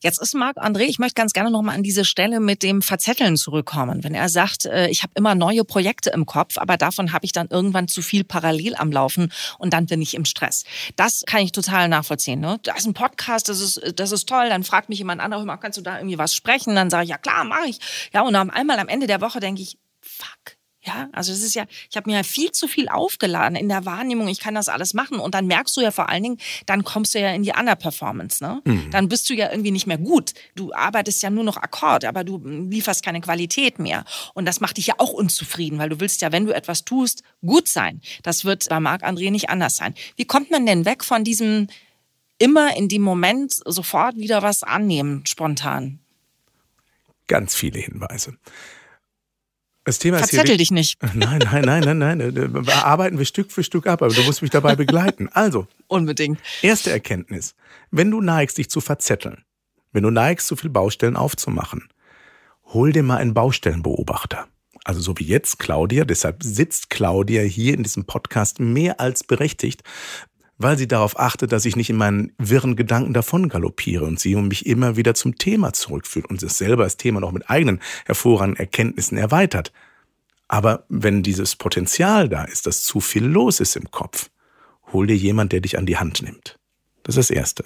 Jetzt 0.00 0.20
ist 0.20 0.34
Marc 0.34 0.58
André, 0.58 0.82
ich 0.82 0.98
möchte 0.98 1.14
ganz 1.14 1.32
gerne 1.32 1.50
nochmal 1.50 1.76
an 1.76 1.82
diese 1.82 2.04
Stelle 2.04 2.40
mit 2.40 2.62
dem 2.62 2.82
Verzetteln 2.82 3.36
zurückkommen. 3.36 4.04
Wenn 4.04 4.14
er 4.14 4.28
sagt, 4.28 4.66
äh, 4.66 4.88
ich 4.88 5.02
habe 5.02 5.12
immer 5.16 5.34
neue 5.34 5.64
Projekte 5.64 6.10
im 6.10 6.26
Kopf, 6.26 6.58
aber 6.58 6.76
davon 6.76 7.12
habe 7.12 7.24
ich 7.24 7.32
dann 7.32 7.48
irgendwann 7.48 7.88
zu 7.88 8.02
viel 8.02 8.24
parallel 8.24 8.74
am 8.76 8.92
Laufen 8.92 9.32
und 9.58 9.72
dann 9.72 9.86
bin 9.86 10.02
ich 10.02 10.14
im 10.14 10.24
Stress. 10.24 10.64
Das 10.96 11.22
kann 11.26 11.42
ich 11.42 11.52
total 11.52 11.88
nachvollziehen. 11.88 12.40
Ne? 12.40 12.58
Da 12.62 12.74
ist 12.74 12.86
ein 12.86 12.94
Podcast, 12.94 13.48
das 13.48 13.60
ist, 13.60 13.80
das 13.96 14.12
ist 14.12 14.28
toll. 14.28 14.48
Dann 14.48 14.64
fragt 14.64 14.88
mich 14.88 14.98
jemand 14.98 15.20
anderes, 15.20 15.46
kannst 15.60 15.78
du 15.78 15.82
da 15.82 15.98
irgendwie 15.98 16.18
was 16.18 16.34
sprechen? 16.34 16.74
Dann 16.74 16.90
sage 16.90 17.04
ich, 17.04 17.10
ja 17.10 17.18
klar, 17.18 17.44
mache 17.44 17.68
ich. 17.68 17.78
Ja, 18.12 18.22
und 18.22 18.32
dann 18.34 18.50
einmal 18.50 18.78
am 18.78 18.88
Ende 18.88 19.06
der 19.06 19.20
Woche 19.20 19.40
denke 19.40 19.62
ich, 19.62 19.78
fuck 20.00 20.59
ja, 20.82 21.10
also 21.12 21.30
es 21.32 21.42
ist 21.42 21.54
ja, 21.54 21.66
ich 21.90 21.96
habe 21.96 22.08
mir 22.08 22.16
ja 22.16 22.22
viel 22.22 22.52
zu 22.52 22.66
viel 22.66 22.88
aufgeladen 22.88 23.54
in 23.54 23.68
der 23.68 23.84
Wahrnehmung, 23.84 24.28
ich 24.28 24.40
kann 24.40 24.54
das 24.54 24.68
alles 24.68 24.94
machen. 24.94 25.20
Und 25.20 25.34
dann 25.34 25.46
merkst 25.46 25.76
du 25.76 25.82
ja 25.82 25.90
vor 25.90 26.08
allen 26.08 26.22
Dingen, 26.22 26.38
dann 26.64 26.84
kommst 26.84 27.14
du 27.14 27.20
ja 27.20 27.32
in 27.32 27.42
die 27.42 27.52
Underperformance. 27.52 28.42
Ne? 28.42 28.62
Mhm. 28.64 28.90
Dann 28.90 29.08
bist 29.08 29.28
du 29.28 29.34
ja 29.34 29.50
irgendwie 29.50 29.72
nicht 29.72 29.86
mehr 29.86 29.98
gut. 29.98 30.32
Du 30.54 30.72
arbeitest 30.72 31.22
ja 31.22 31.28
nur 31.28 31.44
noch 31.44 31.58
Akkord, 31.58 32.06
aber 32.06 32.24
du 32.24 32.38
lieferst 32.38 33.04
keine 33.04 33.20
Qualität 33.20 33.78
mehr. 33.78 34.04
Und 34.32 34.46
das 34.46 34.60
macht 34.60 34.78
dich 34.78 34.86
ja 34.86 34.94
auch 34.96 35.12
unzufrieden, 35.12 35.78
weil 35.78 35.90
du 35.90 36.00
willst 36.00 36.22
ja, 36.22 36.32
wenn 36.32 36.46
du 36.46 36.54
etwas 36.54 36.86
tust, 36.86 37.22
gut 37.44 37.68
sein. 37.68 38.00
Das 38.22 38.46
wird 38.46 38.66
bei 38.70 38.80
Marc 38.80 39.04
André 39.04 39.30
nicht 39.30 39.50
anders 39.50 39.76
sein. 39.76 39.94
Wie 40.16 40.24
kommt 40.24 40.50
man 40.50 40.64
denn 40.64 40.86
weg 40.86 41.04
von 41.04 41.24
diesem 41.24 41.66
immer 42.38 42.74
in 42.74 42.88
dem 42.88 43.02
Moment 43.02 43.52
sofort 43.66 44.16
wieder 44.16 44.42
was 44.42 44.62
annehmen, 44.62 45.26
spontan? 45.26 45.98
Ganz 47.26 47.54
viele 47.54 47.80
Hinweise. 47.80 48.38
Das 49.90 49.98
Thema 49.98 50.18
Verzettel 50.18 50.56
dich 50.56 50.70
nicht. 50.70 51.02
Nein, 51.14 51.40
nein, 51.50 51.64
nein, 51.64 51.98
nein, 51.98 51.98
nein. 51.98 52.68
Arbeiten 52.68 53.18
wir 53.18 53.24
Stück 53.24 53.50
für 53.50 53.64
Stück 53.64 53.88
ab, 53.88 54.02
aber 54.02 54.14
du 54.14 54.22
musst 54.22 54.40
mich 54.40 54.52
dabei 54.52 54.76
begleiten. 54.76 55.28
Also. 55.32 55.66
Unbedingt. 55.88 56.38
Erste 56.62 56.92
Erkenntnis. 56.92 57.56
Wenn 57.90 58.08
du 58.08 58.20
neigst, 58.20 58.58
dich 58.58 58.70
zu 58.70 58.80
verzetteln, 58.80 59.42
wenn 59.90 60.04
du 60.04 60.10
neigst, 60.10 60.46
zu 60.46 60.54
viele 60.54 60.70
Baustellen 60.70 61.16
aufzumachen, 61.16 61.88
hol 62.66 62.92
dir 62.92 63.02
mal 63.02 63.16
einen 63.16 63.34
Baustellenbeobachter. 63.34 64.46
Also 64.84 65.00
so 65.00 65.18
wie 65.18 65.24
jetzt 65.24 65.58
Claudia, 65.58 66.04
deshalb 66.04 66.44
sitzt 66.44 66.88
Claudia 66.88 67.42
hier 67.42 67.74
in 67.74 67.82
diesem 67.82 68.04
Podcast 68.04 68.60
mehr 68.60 69.00
als 69.00 69.24
berechtigt, 69.24 69.82
weil 70.60 70.76
sie 70.76 70.86
darauf 70.86 71.18
achtet, 71.18 71.52
dass 71.52 71.64
ich 71.64 71.74
nicht 71.74 71.88
in 71.88 71.96
meinen 71.96 72.32
wirren 72.36 72.76
Gedanken 72.76 73.14
davon 73.14 73.48
galoppiere 73.48 74.04
und 74.04 74.20
sie 74.20 74.34
und 74.34 74.48
mich 74.48 74.66
immer 74.66 74.94
wieder 74.94 75.14
zum 75.14 75.38
Thema 75.38 75.72
zurückführt 75.72 76.26
und 76.28 76.38
sich 76.38 76.52
selber 76.52 76.84
das 76.84 76.98
Thema 76.98 77.20
noch 77.20 77.32
mit 77.32 77.48
eigenen 77.48 77.80
hervorragenden 78.04 78.60
Erkenntnissen 78.60 79.16
erweitert. 79.16 79.72
Aber 80.48 80.84
wenn 80.90 81.22
dieses 81.22 81.56
Potenzial 81.56 82.28
da 82.28 82.44
ist, 82.44 82.66
dass 82.66 82.82
zu 82.82 83.00
viel 83.00 83.24
los 83.24 83.60
ist 83.60 83.74
im 83.74 83.90
Kopf, 83.90 84.28
hol 84.92 85.06
dir 85.06 85.16
jemand, 85.16 85.52
der 85.52 85.60
dich 85.60 85.78
an 85.78 85.86
die 85.86 85.96
Hand 85.96 86.20
nimmt. 86.20 86.58
Das 87.04 87.16
ist 87.16 87.30
das 87.30 87.36
Erste. 87.36 87.64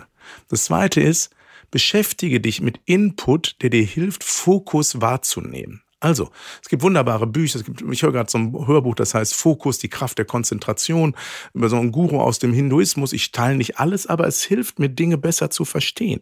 Das 0.49 0.65
Zweite 0.65 1.01
ist, 1.01 1.31
beschäftige 1.73 2.41
dich 2.41 2.61
mit 2.61 2.79
Input, 2.85 3.57
der 3.61 3.71
dir 3.71 3.83
hilft, 3.83 4.23
Fokus 4.23 5.01
wahrzunehmen. 5.01 5.84
Also, 6.05 6.31
es 6.63 6.69
gibt 6.69 6.83
wunderbare 6.83 7.27
Bücher. 7.27 7.61
Es 7.61 7.65
gibt, 7.65 7.81
ich 7.81 8.03
höre 8.03 8.13
gerade 8.13 8.31
so 8.31 8.37
ein 8.37 8.67
Hörbuch, 8.67 8.95
das 8.95 9.15
heißt 9.15 9.35
Fokus, 9.35 9.79
die 9.79 9.89
Kraft 9.89 10.19
der 10.19 10.27
Konzentration, 10.27 11.17
über 11.55 11.71
so 11.71 11.77
einen 11.77 11.93
Guru 11.93 12.21
aus 12.21 12.39
dem 12.39 12.53
Hinduismus. 12.53 13.15
Ich 13.15 13.33
teile 13.33 13.57
nicht 13.57 13.79
alles, 13.79 14.07
aber 14.07 14.27
es 14.27 14.43
hilft 14.43 14.79
mir, 14.79 14.91
Dinge 14.91 15.17
besser 15.17 15.49
zu 15.49 15.65
verstehen. 15.65 16.21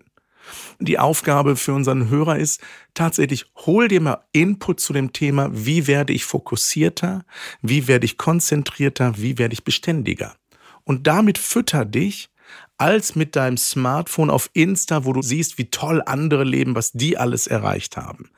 Die 0.78 1.00
Aufgabe 1.00 1.56
für 1.56 1.72
unseren 1.72 2.10
Hörer 2.10 2.38
ist 2.38 2.60
tatsächlich, 2.94 3.46
hol 3.66 3.88
dir 3.88 4.00
mal 4.00 4.24
Input 4.30 4.78
zu 4.78 4.92
dem 4.92 5.12
Thema, 5.12 5.50
wie 5.52 5.88
werde 5.88 6.12
ich 6.12 6.26
fokussierter, 6.26 7.24
wie 7.60 7.88
werde 7.88 8.04
ich 8.04 8.18
konzentrierter, 8.18 9.14
wie 9.16 9.36
werde 9.36 9.54
ich 9.54 9.64
beständiger. 9.64 10.36
Und 10.84 11.08
damit 11.08 11.38
fütter 11.38 11.84
dich 11.84 12.30
als 12.78 13.16
mit 13.16 13.34
deinem 13.34 13.56
Smartphone 13.56 14.30
auf 14.30 14.48
Insta, 14.52 15.04
wo 15.04 15.12
du 15.12 15.22
siehst, 15.22 15.58
wie 15.58 15.70
toll 15.70 16.04
andere 16.06 16.44
leben, 16.44 16.76
was 16.76 16.92
die 16.92 17.18
alles 17.18 17.48
erreicht 17.48 17.96
haben 17.96 18.30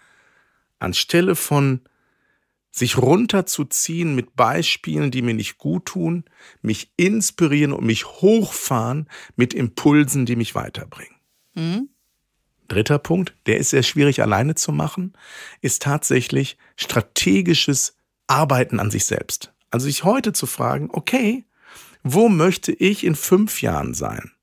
anstelle 0.84 1.34
von 1.34 1.80
sich 2.70 2.98
runterzuziehen 2.98 4.14
mit 4.14 4.34
Beispielen, 4.34 5.10
die 5.10 5.22
mir 5.22 5.34
nicht 5.34 5.58
gut 5.58 5.86
tun, 5.86 6.24
mich 6.60 6.92
inspirieren 6.96 7.72
und 7.72 7.84
mich 7.84 8.04
hochfahren 8.04 9.08
mit 9.36 9.54
Impulsen, 9.54 10.26
die 10.26 10.34
mich 10.34 10.54
weiterbringen. 10.54 11.14
Mhm. 11.54 11.88
Dritter 12.66 12.98
Punkt, 12.98 13.36
der 13.46 13.58
ist 13.58 13.70
sehr 13.70 13.82
schwierig 13.82 14.22
alleine 14.22 14.54
zu 14.54 14.72
machen, 14.72 15.12
ist 15.60 15.82
tatsächlich 15.82 16.56
strategisches 16.76 17.96
Arbeiten 18.26 18.80
an 18.80 18.90
sich 18.90 19.04
selbst. 19.04 19.52
Also 19.70 19.86
sich 19.86 20.02
heute 20.02 20.32
zu 20.32 20.46
fragen, 20.46 20.88
okay, 20.92 21.44
wo 22.02 22.28
möchte 22.28 22.72
ich 22.72 23.04
in 23.04 23.14
fünf 23.14 23.62
Jahren 23.62 23.94
sein? 23.94 24.33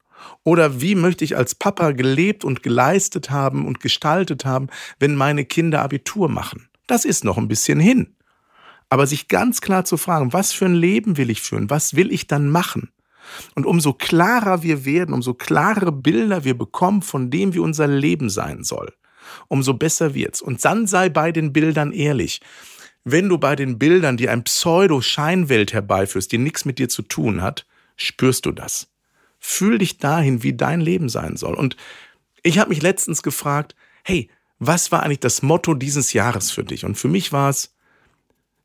Oder 0.44 0.82
wie 0.82 0.96
möchte 0.96 1.24
ich 1.24 1.38
als 1.38 1.56
Papa 1.56 1.92
gelebt 1.92 2.44
und 2.44 2.64
geleistet 2.64 3.30
haben 3.30 3.66
und 3.68 3.80
gestaltet 3.80 4.44
haben, 4.46 4.68
wenn 5.00 5.16
meine 5.16 5.46
Kinder 5.46 5.82
Abitur 5.82 6.30
machen? 6.30 6.68
Das 6.88 7.06
ist 7.06 7.24
noch 7.24 7.38
ein 7.38 7.48
bisschen 7.48 7.80
hin. 7.80 8.16
Aber 8.90 9.08
sich 9.08 9.28
ganz 9.28 9.62
klar 9.62 9.86
zu 9.86 9.98
fragen, 9.98 10.34
was 10.34 10.52
für 10.52 10.66
ein 10.66 10.74
Leben 10.74 11.18
will 11.18 11.30
ich 11.30 11.42
führen? 11.42 11.70
Was 11.70 11.96
will 11.96 12.12
ich 12.12 12.28
dann 12.28 12.50
machen? 12.50 12.92
Und 13.56 13.66
umso 13.66 13.94
klarer 13.94 14.64
wir 14.64 14.84
werden, 14.84 15.14
umso 15.14 15.34
klarere 15.34 15.92
Bilder 15.92 16.44
wir 16.44 16.58
bekommen 16.58 17.02
von 17.02 17.30
dem, 17.30 17.54
wie 17.54 17.60
unser 17.60 17.88
Leben 17.88 18.30
sein 18.30 18.64
soll, 18.64 18.94
umso 19.48 19.74
besser 19.74 20.14
wird's. 20.14 20.42
Und 20.42 20.66
dann 20.66 20.88
sei 20.88 21.08
bei 21.08 21.32
den 21.32 21.54
Bildern 21.54 21.94
ehrlich. 21.94 22.42
Wenn 23.04 23.30
du 23.30 23.38
bei 23.38 23.56
den 23.56 23.80
Bildern 23.80 24.18
dir 24.18 24.32
ein 24.32 24.44
Pseudo-Scheinwelt 24.44 25.74
herbeiführst, 25.74 26.32
die 26.32 26.38
nichts 26.38 26.66
mit 26.66 26.78
dir 26.78 26.90
zu 26.90 27.02
tun 27.02 27.42
hat, 27.42 27.66
spürst 27.96 28.46
du 28.46 28.52
das. 28.52 28.91
Fühl 29.44 29.80
dich 29.80 29.98
dahin, 29.98 30.44
wie 30.44 30.54
dein 30.54 30.80
Leben 30.80 31.10
sein 31.10 31.36
soll. 31.36 31.56
Und 31.56 31.76
ich 32.44 32.60
habe 32.60 32.70
mich 32.70 32.82
letztens 32.82 33.24
gefragt, 33.24 33.76
hey, 34.04 34.30
was 34.60 34.92
war 34.92 35.02
eigentlich 35.02 35.20
das 35.20 35.42
Motto 35.42 35.74
dieses 35.74 36.14
Jahres 36.14 36.52
für 36.52 36.64
dich? 36.64 36.86
Und 36.86 36.96
für 36.96 37.08
mich 37.08 37.34
war 37.34 37.50
es, 37.50 37.76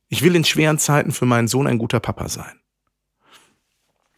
ich 0.09 0.21
will 0.21 0.37
in 0.37 0.45
schweren 0.45 0.79
Zeiten 0.79 1.13
für 1.13 1.25
meinen 1.25 1.49
Sohn 1.49 1.67
ein 1.67 1.79
guter 1.79 1.99
Papa 1.99 2.29
sein. 2.29 2.61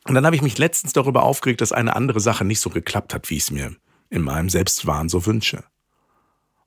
Und 0.05 0.15
dann 0.15 0.27
habe 0.27 0.35
ich 0.35 0.43
mich 0.43 0.59
letztens 0.59 0.93
darüber 0.93 1.23
aufgeregt, 1.23 1.61
dass 1.61 1.71
eine 1.71 1.95
andere 1.95 2.19
Sache 2.19 2.45
nicht 2.45 2.61
so 2.61 2.71
geklappt 2.71 3.15
hat, 3.15 3.31
wie 3.31 3.37
ich 3.37 3.45
es 3.45 3.51
mir 3.53 3.77
in 4.11 4.23
meinem 4.23 4.49
Selbstwahn 4.49 5.09
so 5.09 5.27
wünsche. 5.27 5.59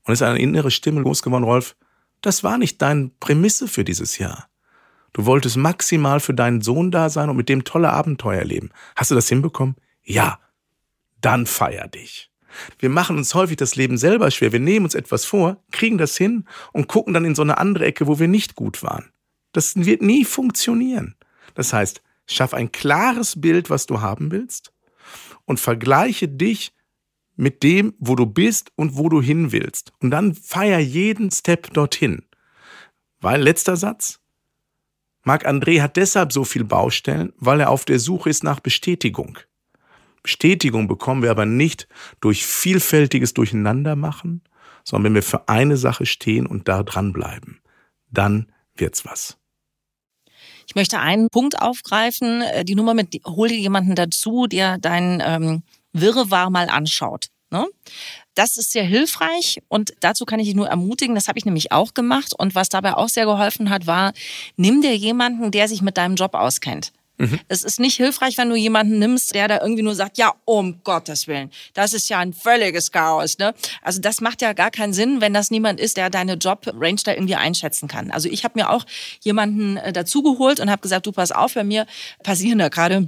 Und 0.04 0.13
es 0.13 0.21
ist 0.21 0.27
eine 0.27 0.39
innere 0.39 0.71
Stimme 0.71 1.01
losgeworden, 1.01 1.43
Rolf, 1.43 1.75
das 2.21 2.43
war 2.43 2.58
nicht 2.58 2.82
deine 2.82 3.12
Prämisse 3.19 3.67
für 3.67 3.84
dieses 3.84 4.17
Jahr. 4.17 4.47
Du 5.13 5.26
wolltest 5.26 5.58
maximal 5.58 6.19
für 6.19 6.34
deinen 6.34 6.62
Sohn 6.62 6.91
da 6.91 7.10
sein 7.10 7.30
und 7.30 7.36
mit 7.36 7.50
dem 7.50 7.63
tolle 7.63 7.91
Abenteuer 7.91 8.39
erleben. 8.39 8.69
Hast 8.95 9.12
du 9.12 9.15
das 9.15 9.28
hinbekommen? 9.30 9.76
Ja. 10.04 10.39
Dann 11.19 11.45
feier 11.45 11.88
dich. 11.88 12.32
Wir 12.80 12.89
machen 12.89 13.17
uns 13.17 13.34
häufig 13.34 13.58
das 13.58 13.76
Leben 13.76 13.97
selber 13.97 14.32
schwer. 14.32 14.52
Wir 14.52 14.60
nehmen 14.60 14.86
uns 14.86 14.95
etwas 14.95 15.26
vor, 15.26 15.58
kriegen 15.71 15.97
das 15.97 16.17
hin 16.17 16.45
und 16.74 16.88
gucken 16.88 17.13
dann 17.13 17.26
in 17.26 17.36
so 17.36 17.41
eine 17.41 17.58
andere 17.58 17.86
Ecke, 17.86 18.08
wo 18.08 18.19
wir 18.19 18.28
nicht 18.28 18.56
gut 18.56 18.84
waren. 18.84 19.12
Das 19.52 19.76
wird 19.76 20.02
nie 20.02 20.26
funktionieren. 20.26 21.15
Das 21.54 21.74
heißt, 21.74 22.02
schaff 22.26 22.54
ein 22.54 22.71
klares 22.71 23.39
Bild, 23.39 23.69
was 23.69 23.86
du 23.86 24.02
haben 24.02 24.32
willst 24.32 24.74
und 25.45 25.60
vergleiche 25.60 26.28
dich 26.28 26.74
mit 27.36 27.63
dem, 27.63 27.93
wo 28.00 28.15
du 28.15 28.26
bist 28.26 28.71
und 28.76 28.97
wo 28.97 29.10
du 29.10 29.21
hin 29.21 29.52
willst. 29.52 29.93
Und 30.00 30.12
dann 30.12 30.34
feier 30.36 30.80
jeden 30.80 31.32
Step 31.32 31.74
dorthin. 31.74 32.24
Weil 33.19 33.41
letzter 33.41 33.76
Satz, 33.76 34.20
Marc-André 35.23 35.81
hat 35.81 35.97
deshalb 35.97 36.34
so 36.34 36.43
viel 36.43 36.63
Baustellen, 36.63 37.34
weil 37.38 37.60
er 37.60 37.69
auf 37.69 37.86
der 37.86 37.99
Suche 37.99 38.29
ist 38.29 38.43
nach 38.43 38.60
Bestätigung. 38.60 39.38
Bestätigung 40.23 40.88
bekommen 40.88 41.23
wir 41.23 41.31
aber 41.31 41.45
nicht 41.45 41.88
durch 42.19 42.45
vielfältiges 42.45 43.34
Durcheinandermachen, 43.34 44.41
sondern 44.84 45.05
wenn 45.05 45.15
wir 45.15 45.23
für 45.23 45.47
eine 45.47 45.77
Sache 45.77 46.05
stehen 46.05 46.45
und 46.45 46.67
da 46.67 46.84
dranbleiben. 46.84 47.62
Dann 48.10 48.51
wird's 48.75 49.05
was. 49.05 49.38
Ich 50.67 50.75
möchte 50.75 50.99
einen 50.99 51.29
Punkt 51.29 51.62
aufgreifen. 51.62 52.41
Äh, 52.41 52.65
die 52.65 52.75
Nummer 52.75 52.93
mit, 52.93 53.19
hol 53.25 53.47
dir 53.47 53.57
jemanden 53.57 53.95
dazu, 53.95 54.47
der 54.47 54.77
dein 54.77 55.21
ähm, 55.23 55.63
Wirrwarr 55.93 56.49
mal 56.49 56.69
anschaut. 56.69 57.27
Ne? 57.51 57.67
Das 58.33 58.55
ist 58.55 58.71
sehr 58.71 58.85
hilfreich 58.85 59.61
und 59.67 59.93
dazu 59.99 60.25
kann 60.25 60.39
ich 60.39 60.47
dich 60.47 60.55
nur 60.55 60.69
ermutigen, 60.69 61.15
das 61.15 61.27
habe 61.27 61.37
ich 61.37 61.45
nämlich 61.45 61.71
auch 61.71 61.93
gemacht 61.93 62.33
und 62.37 62.55
was 62.55 62.69
dabei 62.69 62.93
auch 62.93 63.09
sehr 63.09 63.25
geholfen 63.25 63.69
hat, 63.69 63.87
war, 63.87 64.13
nimm 64.55 64.81
dir 64.81 64.95
jemanden, 64.95 65.51
der 65.51 65.67
sich 65.67 65.81
mit 65.81 65.97
deinem 65.97 66.15
Job 66.15 66.33
auskennt. 66.33 66.93
Mhm. 67.21 67.39
Es 67.49 67.63
ist 67.63 67.79
nicht 67.79 67.97
hilfreich, 67.97 68.37
wenn 68.37 68.49
du 68.49 68.55
jemanden 68.55 68.97
nimmst, 68.97 69.35
der 69.35 69.47
da 69.47 69.61
irgendwie 69.61 69.83
nur 69.83 69.93
sagt, 69.93 70.17
ja, 70.17 70.33
um 70.45 70.81
Gottes 70.83 71.27
Willen, 71.27 71.51
das 71.73 71.93
ist 71.93 72.09
ja 72.09 72.17
ein 72.17 72.33
völliges 72.33 72.91
Chaos. 72.91 73.37
Ne? 73.37 73.53
Also 73.83 74.01
das 74.01 74.21
macht 74.21 74.41
ja 74.41 74.53
gar 74.53 74.71
keinen 74.71 74.93
Sinn, 74.93 75.21
wenn 75.21 75.33
das 75.33 75.51
niemand 75.51 75.79
ist, 75.79 75.97
der 75.97 76.09
deine 76.09 76.33
Job-Range 76.33 77.01
da 77.03 77.11
irgendwie 77.11 77.35
einschätzen 77.35 77.87
kann. 77.87 78.09
Also 78.09 78.27
ich 78.27 78.43
habe 78.43 78.57
mir 78.57 78.71
auch 78.71 78.85
jemanden 79.21 79.77
äh, 79.77 79.93
dazugeholt 79.93 80.59
und 80.59 80.71
habe 80.71 80.81
gesagt, 80.81 81.05
du 81.05 81.11
pass 81.11 81.31
auf, 81.31 81.53
bei 81.53 81.63
mir 81.63 81.85
passieren 82.23 82.57
da 82.57 82.69
gerade 82.69 83.07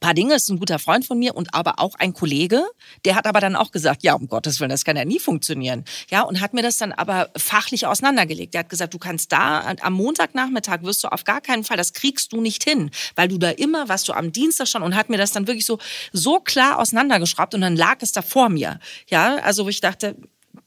paar 0.00 0.14
Dinge, 0.14 0.34
ist 0.34 0.48
ein 0.48 0.58
guter 0.58 0.78
Freund 0.78 1.06
von 1.06 1.18
mir 1.18 1.34
und 1.34 1.54
aber 1.54 1.78
auch 1.78 1.94
ein 1.96 2.14
Kollege, 2.14 2.64
der 3.04 3.14
hat 3.14 3.26
aber 3.26 3.40
dann 3.40 3.56
auch 3.56 3.70
gesagt, 3.70 4.02
ja, 4.02 4.14
um 4.14 4.28
Gottes 4.28 4.60
Willen, 4.60 4.70
das 4.70 4.84
kann 4.84 4.96
ja 4.96 5.04
nie 5.04 5.18
funktionieren. 5.18 5.84
Ja, 6.10 6.22
und 6.22 6.40
hat 6.40 6.54
mir 6.54 6.62
das 6.62 6.76
dann 6.76 6.92
aber 6.92 7.30
fachlich 7.36 7.86
auseinandergelegt. 7.86 8.54
Der 8.54 8.60
hat 8.60 8.68
gesagt, 8.68 8.94
du 8.94 8.98
kannst 8.98 9.32
da 9.32 9.74
am 9.80 9.92
Montagnachmittag 9.94 10.82
wirst 10.82 11.04
du 11.04 11.08
auf 11.08 11.24
gar 11.24 11.40
keinen 11.40 11.64
Fall, 11.64 11.76
das 11.76 11.92
kriegst 11.92 12.32
du 12.32 12.40
nicht 12.40 12.64
hin, 12.64 12.90
weil 13.16 13.28
du 13.28 13.38
da 13.38 13.50
immer, 13.50 13.88
was 13.88 14.04
du 14.04 14.12
am 14.12 14.32
Dienstag 14.32 14.68
schon 14.68 14.82
und 14.82 14.94
hat 14.94 15.08
mir 15.08 15.18
das 15.18 15.32
dann 15.32 15.46
wirklich 15.46 15.66
so 15.66 15.78
so 16.12 16.40
klar 16.40 16.78
auseinandergeschraubt 16.78 17.54
und 17.54 17.60
dann 17.60 17.76
lag 17.76 17.96
es 18.00 18.12
da 18.12 18.22
vor 18.22 18.48
mir. 18.48 18.78
Ja, 19.08 19.36
also 19.36 19.68
ich 19.68 19.80
dachte, 19.80 20.16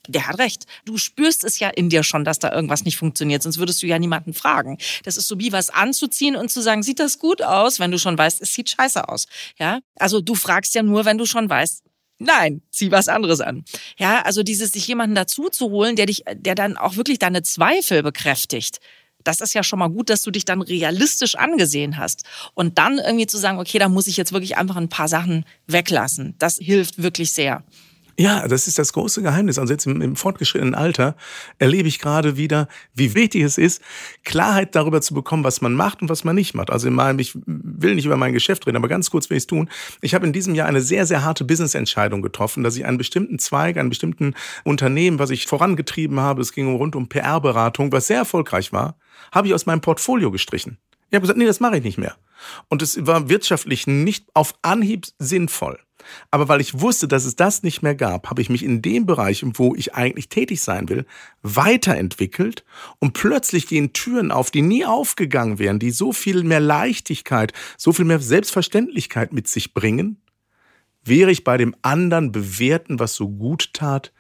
der 0.08 0.28
hat 0.28 0.40
recht. 0.40 0.66
Du 0.86 0.98
spürst 0.98 1.44
es 1.44 1.60
ja 1.60 1.70
in 1.70 1.90
dir 1.90 2.04
schon, 2.04 2.24
dass 2.24 2.40
da 2.40 2.52
irgendwas 2.52 2.86
nicht 2.86 2.98
funktioniert, 2.98 3.44
sonst 3.44 3.58
würdest 3.58 3.82
du 3.84 3.88
ja 3.88 4.00
niemanden 4.00 4.34
fragen. 4.34 4.78
Das 5.04 5.18
ist 5.18 5.28
so 5.28 5.40
wie 5.40 5.52
was 5.52 5.70
anzuziehen 5.70 6.36
und 6.36 6.50
zu 6.52 6.62
sagen, 6.62 6.84
sieht 6.84 7.00
das 7.00 7.20
gut 7.20 7.42
aus, 7.42 7.80
wenn 7.80 7.92
du 7.92 8.00
schon 8.00 8.18
weißt, 8.18 8.42
es 8.42 8.54
sieht 8.54 8.70
scheiße 8.70 9.08
aus. 9.08 9.28
Ja? 9.58 9.80
Also 9.96 10.22
du 10.22 10.36
fragst 10.36 10.74
ja 10.76 10.84
nur, 10.84 11.06
wenn 11.06 11.18
du 11.18 11.26
schon 11.26 11.50
weißt, 11.50 11.84
Nein, 12.24 12.62
zieh 12.70 12.92
was 12.92 13.08
anderes 13.08 13.42
an. 13.42 13.66
Ja, 13.98 14.22
also 14.22 14.44
dieses 14.44 14.74
sich 14.74 14.88
jemanden 14.88 15.16
dazu 15.16 15.50
zu 15.50 15.72
holen, 15.72 15.96
der 15.96 16.06
dich, 16.06 16.24
der 16.32 16.54
dann 16.54 16.78
auch 16.78 16.96
wirklich 16.96 17.18
deine 17.18 17.42
Zweifel 17.42 18.04
bekräftigt. 18.04 18.78
Das 19.24 19.42
ist 19.42 19.56
ja 19.56 19.64
schon 19.64 19.80
mal 19.80 19.88
gut, 19.88 20.12
dass 20.12 20.22
du 20.22 20.30
dich 20.30 20.46
dann 20.46 20.62
realistisch 20.62 21.34
angesehen 21.34 21.98
hast. 21.98 22.24
Und 22.54 22.78
dann 22.78 23.00
irgendwie 23.00 23.26
zu 23.26 23.40
sagen, 23.40 23.58
okay, 23.58 23.80
da 23.80 23.90
muss 23.90 24.06
ich 24.06 24.18
jetzt 24.18 24.34
wirklich 24.34 24.56
einfach 24.56 24.76
ein 24.76 24.88
paar 24.88 25.08
Sachen 25.08 25.46
weglassen. 25.66 26.36
Das 26.38 26.58
hilft 26.58 27.02
wirklich 27.02 27.34
sehr. 27.34 27.64
Ja, 28.18 28.48
das 28.48 28.68
ist 28.68 28.78
das 28.78 28.94
große 28.94 29.22
Geheimnis. 29.22 29.58
Also 29.58 29.74
jetzt 29.74 29.86
im, 29.86 30.02
im, 30.02 30.16
fortgeschrittenen 30.16 30.76
Alter 30.76 31.16
erlebe 31.60 31.88
ich 31.88 32.00
gerade 32.00 32.38
wieder, 32.38 32.68
wie 32.94 33.16
wichtig 33.16 33.44
es 33.44 33.58
ist, 33.58 33.82
Klarheit 34.24 34.76
darüber 34.76 35.02
zu 35.02 35.14
bekommen, 35.14 35.44
was 35.44 35.62
man 35.62 35.74
macht 35.74 36.02
und 36.02 36.10
was 36.10 36.24
man 36.24 36.36
nicht 36.36 36.54
macht. 36.54 36.70
Also 36.70 36.88
in 36.88 36.94
meinem, 36.94 37.20
ich 37.20 37.38
will 37.46 37.96
nicht 37.96 38.06
über 38.06 38.18
mein 38.18 38.34
Geschäft 38.34 38.68
reden, 38.68 38.78
aber 38.78 38.88
ganz 38.88 39.10
kurz 39.10 39.30
will 39.30 39.38
ich 39.38 39.44
es 39.44 39.48
tun. 39.48 39.70
Ich 40.02 40.14
habe 40.14 40.26
in 40.26 40.34
diesem 40.34 40.56
Jahr 40.56 40.68
eine 40.68 40.82
sehr, 40.82 41.06
sehr 41.06 41.24
harte 41.24 41.46
Business-Entscheidung 41.46 42.22
getroffen, 42.22 42.64
dass 42.64 42.76
ich 42.76 42.86
einen 42.86 42.98
bestimmten 42.98 43.40
Zweig, 43.40 43.78
einen 43.78 43.90
bestimmten 43.90 44.34
Unternehmen, 44.64 45.20
was 45.20 45.30
ich 45.30 45.48
vorangetrieben 45.48 46.20
habe, 46.20 46.42
es 46.42 46.54
ging 46.54 46.76
rund 46.76 46.96
um 46.96 47.08
PR-Beratung, 47.08 47.92
was 47.92 48.08
sehr 48.08 48.18
erfolgreich 48.18 48.74
war, 48.74 48.98
habe 49.32 49.48
ich 49.48 49.54
aus 49.54 49.66
meinem 49.66 49.82
Portfolio 49.82 50.32
gestrichen. 50.32 50.78
Ich 51.10 51.16
habe 51.16 51.22
gesagt, 51.22 51.38
nee, 51.38 51.46
das 51.46 51.60
mache 51.60 51.78
ich 51.78 51.84
nicht 51.84 51.98
mehr. 51.98 52.16
Und 52.70 52.82
es 52.82 53.06
war 53.06 53.30
wirtschaftlich 53.30 53.86
nicht 53.86 54.26
auf 54.34 54.56
Anhieb 54.62 55.08
sinnvoll. 55.20 55.80
Aber 56.30 56.48
weil 56.48 56.62
ich 56.62 56.80
wusste, 56.80 57.08
dass 57.08 57.26
es 57.26 57.36
das 57.36 57.64
nicht 57.64 57.82
mehr 57.82 57.96
gab, 57.96 58.30
habe 58.30 58.42
ich 58.42 58.50
mich 58.50 58.64
in 58.64 58.82
dem 58.82 59.06
Bereich, 59.06 59.44
wo 59.54 59.76
ich 59.76 59.96
eigentlich 59.96 60.30
tätig 60.30 60.62
sein 60.62 60.90
will, 60.90 61.06
weiterentwickelt 61.42 62.64
und 63.00 63.14
plötzlich 63.14 63.68
gehen 63.68 63.94
Türen 63.94 64.32
auf, 64.32 64.52
die 64.52 64.62
nie 64.62 64.86
aufgegangen 64.86 65.60
wären, 65.60 65.80
die 65.80 65.92
so 65.92 66.14
viel 66.14 66.44
mehr 66.44 66.60
Leichtigkeit, 66.60 67.54
so 67.78 67.94
viel 67.94 68.06
mehr 68.06 68.20
Selbstverständlichkeit 68.20 69.34
mit 69.34 69.48
sich 69.48 69.74
bringen, 69.74 70.22
wäre 71.04 71.32
ich 71.32 71.44
bei 71.44 71.58
dem 71.58 71.76
anderen 71.82 72.32
Bewerten, 72.32 73.00
was 73.00 73.16
so 73.16 73.30
gut 73.30 73.74
tat, 73.74 74.12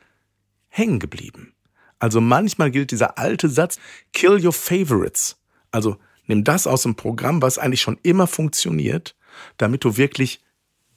hängen 0.67 0.99
geblieben. 0.99 1.53
Also 1.99 2.19
manchmal 2.19 2.71
gilt 2.71 2.91
dieser 2.91 3.19
alte 3.19 3.47
Satz, 3.47 3.77
kill 4.13 4.43
your 4.43 4.53
favorites. 4.53 5.37
Also 5.69 5.97
nimm 6.25 6.43
das 6.43 6.65
aus 6.65 6.83
dem 6.83 6.95
Programm, 6.95 7.41
was 7.41 7.59
eigentlich 7.59 7.81
schon 7.81 7.99
immer 8.01 8.25
funktioniert, 8.25 9.15
damit 9.57 9.83
du 9.83 9.97
wirklich 9.97 10.41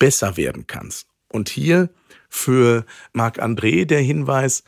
besser 0.05 0.37
werden 0.37 0.67
kannst. 0.67 1.09
Und 1.31 1.49
hier 1.49 1.89
für 2.29 2.85
Marc 3.15 3.43
André 3.43 3.87
der 3.87 4.01
Hinweis, 4.01 4.63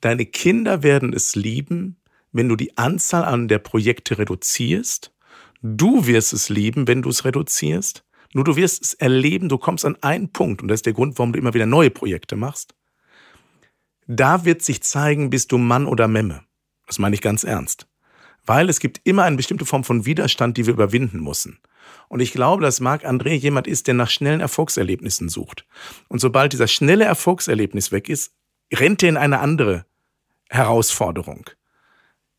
deine 0.00 0.26
Kinder 0.26 0.84
werden 0.84 1.12
es 1.12 1.34
lieben, 1.34 1.96
wenn 2.30 2.48
du 2.48 2.54
die 2.54 2.78
Anzahl 2.78 3.24
an 3.24 3.48
der 3.48 3.58
Projekte 3.58 4.16
reduzierst. 4.16 5.12
Du 5.60 6.06
wirst 6.06 6.32
es 6.32 6.50
lieben, 6.50 6.86
wenn 6.86 7.02
du 7.02 7.08
es 7.08 7.24
reduzierst. 7.24 8.04
Nur 8.32 8.44
du 8.44 8.54
wirst 8.54 8.80
es 8.80 8.94
erleben, 8.94 9.48
du 9.48 9.58
kommst 9.58 9.84
an 9.84 9.96
einen 10.02 10.30
Punkt, 10.30 10.62
und 10.62 10.68
das 10.68 10.76
ist 10.78 10.86
der 10.86 10.92
Grund, 10.92 11.18
warum 11.18 11.32
du 11.32 11.40
immer 11.40 11.54
wieder 11.54 11.66
neue 11.66 11.90
Projekte 11.90 12.36
machst. 12.36 12.76
Da 14.06 14.44
wird 14.44 14.62
sich 14.62 14.84
zeigen, 14.84 15.30
bist 15.30 15.50
du 15.50 15.58
Mann 15.58 15.86
oder 15.86 16.06
Memme. 16.06 16.44
Das 16.86 17.00
meine 17.00 17.16
ich 17.16 17.22
ganz 17.22 17.42
ernst. 17.42 17.88
Weil 18.44 18.68
es 18.68 18.78
gibt 18.78 19.00
immer 19.02 19.24
eine 19.24 19.34
bestimmte 19.34 19.66
Form 19.66 19.82
von 19.82 20.06
Widerstand, 20.06 20.56
die 20.56 20.66
wir 20.66 20.74
überwinden 20.74 21.24
müssen. 21.24 21.58
Und 22.08 22.20
ich 22.20 22.32
glaube, 22.32 22.62
dass 22.62 22.80
Marc 22.80 23.04
André 23.04 23.34
jemand 23.34 23.66
ist, 23.66 23.86
der 23.86 23.94
nach 23.94 24.10
schnellen 24.10 24.40
Erfolgserlebnissen 24.40 25.28
sucht. 25.28 25.66
Und 26.08 26.20
sobald 26.20 26.52
dieser 26.52 26.68
schnelle 26.68 27.04
Erfolgserlebnis 27.04 27.92
weg 27.92 28.08
ist, 28.08 28.32
rennt 28.72 29.02
er 29.02 29.08
in 29.10 29.16
eine 29.16 29.40
andere 29.40 29.86
Herausforderung. 30.48 31.50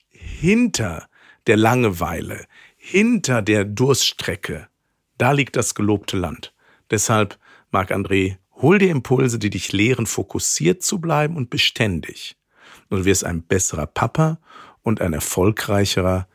Hinter 0.10 1.08
der 1.48 1.58
Langeweile, 1.58 2.46
hinter 2.76 3.42
der 3.42 3.66
Durststrecke, 3.66 4.68
da 5.18 5.32
liegt 5.32 5.56
das 5.56 5.76
gelobte 5.76 6.18
Land. 6.18 6.54
Deshalb, 6.92 7.38
Marc 7.72 7.92
André, 7.92 8.38
hol 8.56 8.80
dir 8.80 8.90
Impulse, 8.90 9.40
die 9.40 9.50
dich 9.50 9.72
lehren, 9.72 10.06
fokussiert 10.06 10.84
zu 10.84 11.00
bleiben 11.00 11.36
und 11.36 11.50
beständig. 11.50 12.38
Und 12.90 13.00
du 13.00 13.06
wirst 13.06 13.26
ein 13.26 13.44
besserer 13.44 13.88
Papa 13.88 14.40
und 14.84 15.02
ein 15.02 15.14
erfolgreicherer 15.14 16.28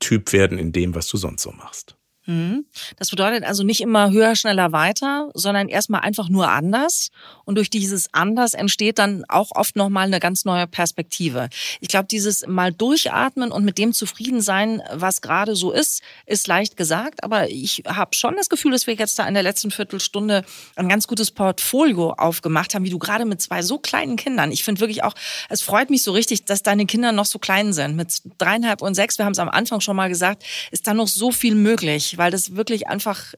Typ 0.00 0.32
werden 0.32 0.58
in 0.58 0.72
dem, 0.72 0.94
was 0.94 1.08
du 1.08 1.16
sonst 1.16 1.42
so 1.42 1.52
machst. 1.52 1.97
Mhm. 2.28 2.66
Das 2.98 3.08
bedeutet 3.08 3.44
also 3.44 3.62
nicht 3.62 3.80
immer 3.80 4.10
höher, 4.10 4.36
schneller, 4.36 4.70
weiter, 4.70 5.30
sondern 5.32 5.68
erstmal 5.68 6.02
einfach 6.02 6.28
nur 6.28 6.50
anders. 6.50 7.08
Und 7.46 7.54
durch 7.54 7.70
dieses 7.70 8.12
anders 8.12 8.52
entsteht 8.52 8.98
dann 8.98 9.24
auch 9.28 9.50
oft 9.52 9.76
nochmal 9.76 10.06
eine 10.06 10.20
ganz 10.20 10.44
neue 10.44 10.66
Perspektive. 10.66 11.48
Ich 11.80 11.88
glaube, 11.88 12.06
dieses 12.06 12.46
mal 12.46 12.70
durchatmen 12.70 13.50
und 13.50 13.64
mit 13.64 13.78
dem 13.78 13.94
zufrieden 13.94 14.42
sein, 14.42 14.82
was 14.92 15.22
gerade 15.22 15.56
so 15.56 15.72
ist, 15.72 16.02
ist 16.26 16.46
leicht 16.46 16.76
gesagt. 16.76 17.24
Aber 17.24 17.48
ich 17.48 17.84
habe 17.86 18.14
schon 18.14 18.36
das 18.36 18.50
Gefühl, 18.50 18.72
dass 18.72 18.86
wir 18.86 18.92
jetzt 18.92 19.18
da 19.18 19.26
in 19.26 19.32
der 19.32 19.42
letzten 19.42 19.70
Viertelstunde 19.70 20.44
ein 20.76 20.90
ganz 20.90 21.06
gutes 21.06 21.30
Portfolio 21.30 22.12
aufgemacht 22.12 22.74
haben, 22.74 22.84
wie 22.84 22.90
du 22.90 22.98
gerade 22.98 23.24
mit 23.24 23.40
zwei 23.40 23.62
so 23.62 23.78
kleinen 23.78 24.16
Kindern. 24.16 24.52
Ich 24.52 24.64
finde 24.64 24.82
wirklich 24.82 25.02
auch, 25.02 25.14
es 25.48 25.62
freut 25.62 25.88
mich 25.88 26.02
so 26.02 26.12
richtig, 26.12 26.44
dass 26.44 26.62
deine 26.62 26.84
Kinder 26.84 27.12
noch 27.12 27.24
so 27.24 27.38
klein 27.38 27.72
sind. 27.72 27.96
Mit 27.96 28.20
dreieinhalb 28.36 28.82
und 28.82 28.94
sechs, 28.94 29.16
wir 29.16 29.24
haben 29.24 29.32
es 29.32 29.38
am 29.38 29.48
Anfang 29.48 29.80
schon 29.80 29.96
mal 29.96 30.10
gesagt, 30.10 30.44
ist 30.70 30.86
da 30.86 30.92
noch 30.92 31.08
so 31.08 31.32
viel 31.32 31.54
möglich 31.54 32.17
weil 32.18 32.30
das 32.30 32.56
wirklich 32.56 32.88
einfach 32.88 33.34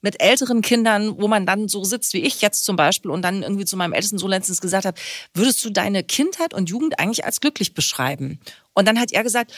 mit 0.00 0.20
älteren 0.20 0.62
Kindern, 0.62 1.20
wo 1.20 1.28
man 1.28 1.46
dann 1.46 1.68
so 1.68 1.84
sitzt 1.84 2.12
wie 2.12 2.22
ich 2.22 2.42
jetzt 2.42 2.64
zum 2.64 2.76
Beispiel 2.76 3.10
und 3.10 3.22
dann 3.22 3.42
irgendwie 3.42 3.64
zu 3.64 3.76
meinem 3.76 3.92
ältesten 3.92 4.18
Sohn 4.18 4.30
letztens 4.30 4.60
gesagt 4.60 4.84
habe, 4.84 5.00
würdest 5.32 5.64
du 5.64 5.70
deine 5.70 6.02
Kindheit 6.02 6.54
und 6.54 6.68
Jugend 6.68 6.98
eigentlich 6.98 7.24
als 7.24 7.40
glücklich 7.40 7.72
beschreiben? 7.72 8.40
Und 8.74 8.88
dann 8.88 8.98
hat 8.98 9.12
er 9.12 9.22
gesagt, 9.22 9.52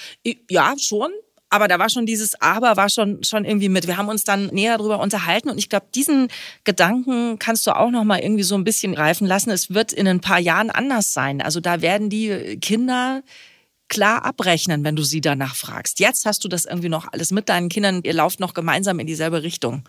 ja, 0.51 0.75
schon. 0.79 1.11
Aber 1.51 1.69
da 1.69 1.79
war 1.79 1.89
schon 1.89 2.05
dieses 2.05 2.41
Aber, 2.41 2.77
war 2.77 2.91
schon, 2.91 3.23
schon 3.23 3.45
irgendwie 3.45 3.69
mit. 3.69 3.87
Wir 3.87 3.97
haben 3.97 4.09
uns 4.09 4.25
dann 4.25 4.47
näher 4.47 4.77
darüber 4.77 4.99
unterhalten 4.99 5.51
und 5.51 5.59
ich 5.59 5.69
glaube, 5.69 5.87
diesen 5.95 6.29
Gedanken 6.65 7.39
kannst 7.39 7.67
du 7.67 7.77
auch 7.77 7.91
noch 7.91 8.03
mal 8.03 8.19
irgendwie 8.19 8.43
so 8.43 8.57
ein 8.57 8.65
bisschen 8.65 8.93
reifen 8.93 9.27
lassen. 9.27 9.51
Es 9.51 9.73
wird 9.73 9.93
in 9.93 10.09
ein 10.09 10.21
paar 10.21 10.41
Jahren 10.41 10.71
anders 10.71 11.13
sein. 11.13 11.41
Also 11.41 11.61
da 11.61 11.81
werden 11.81 12.11
die 12.11 12.59
Kinder 12.61 13.23
klar 13.89 14.25
abrechnen, 14.25 14.85
wenn 14.85 14.97
du 14.97 15.03
sie 15.03 15.21
danach 15.21 15.55
fragst. 15.55 16.01
Jetzt 16.01 16.27
hast 16.27 16.45
du 16.45 16.49
das 16.49 16.65
irgendwie 16.65 16.89
noch 16.89 17.13
alles 17.13 17.31
mit 17.31 17.49
deinen 17.49 17.69
Kindern, 17.69 18.01
ihr 18.05 18.15
lauft 18.15 18.41
noch 18.41 18.55
gemeinsam 18.55 18.99
in 18.99 19.07
dieselbe 19.07 19.43
Richtung. 19.43 19.85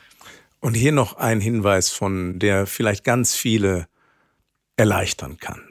Und 0.60 0.74
hier 0.74 0.92
noch 0.92 1.18
ein 1.18 1.42
Hinweis 1.42 1.90
von, 1.90 2.40
der 2.40 2.66
vielleicht 2.66 3.04
ganz 3.04 3.36
viele 3.36 3.88
erleichtern 4.78 5.38
kann. 5.38 5.62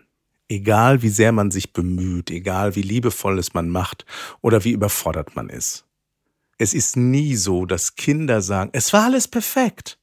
Egal 0.48 1.02
wie 1.02 1.08
sehr 1.08 1.32
man 1.32 1.50
sich 1.50 1.72
bemüht, 1.72 2.30
egal 2.30 2.76
wie 2.76 2.82
liebevoll 2.82 3.38
es 3.38 3.54
man 3.54 3.70
macht 3.70 4.04
oder 4.40 4.64
wie 4.64 4.72
überfordert 4.72 5.34
man 5.36 5.48
ist. 5.48 5.84
Es 6.58 6.74
ist 6.74 6.96
nie 6.96 7.34
so, 7.34 7.66
dass 7.66 7.96
Kinder 7.96 8.40
sagen, 8.40 8.70
es 8.72 8.92
war 8.92 9.04
alles 9.04 9.26
perfekt. 9.26 9.98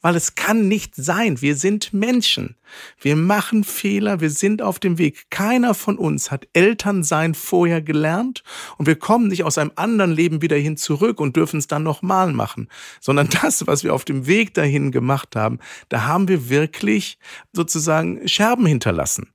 Weil 0.00 0.14
es 0.14 0.34
kann 0.36 0.68
nicht 0.68 0.94
sein. 0.94 1.40
Wir 1.40 1.56
sind 1.56 1.92
Menschen. 1.92 2.56
Wir 3.00 3.16
machen 3.16 3.64
Fehler. 3.64 4.20
Wir 4.20 4.30
sind 4.30 4.62
auf 4.62 4.78
dem 4.78 4.98
Weg. 4.98 5.30
Keiner 5.30 5.74
von 5.74 5.98
uns 5.98 6.30
hat 6.30 6.46
Elternsein 6.52 7.34
vorher 7.34 7.82
gelernt 7.82 8.44
und 8.76 8.86
wir 8.86 8.96
kommen 8.96 9.28
nicht 9.28 9.44
aus 9.44 9.58
einem 9.58 9.72
anderen 9.74 10.12
Leben 10.12 10.40
wieder 10.40 10.56
hin 10.56 10.76
zurück 10.76 11.20
und 11.20 11.36
dürfen 11.36 11.58
es 11.58 11.66
dann 11.66 11.82
nochmal 11.82 12.32
machen, 12.32 12.68
sondern 13.00 13.28
das, 13.42 13.66
was 13.66 13.82
wir 13.82 13.94
auf 13.94 14.04
dem 14.04 14.26
Weg 14.26 14.54
dahin 14.54 14.92
gemacht 14.92 15.34
haben, 15.34 15.58
da 15.88 16.04
haben 16.04 16.28
wir 16.28 16.48
wirklich 16.48 17.18
sozusagen 17.52 18.26
Scherben 18.28 18.66
hinterlassen. 18.66 19.32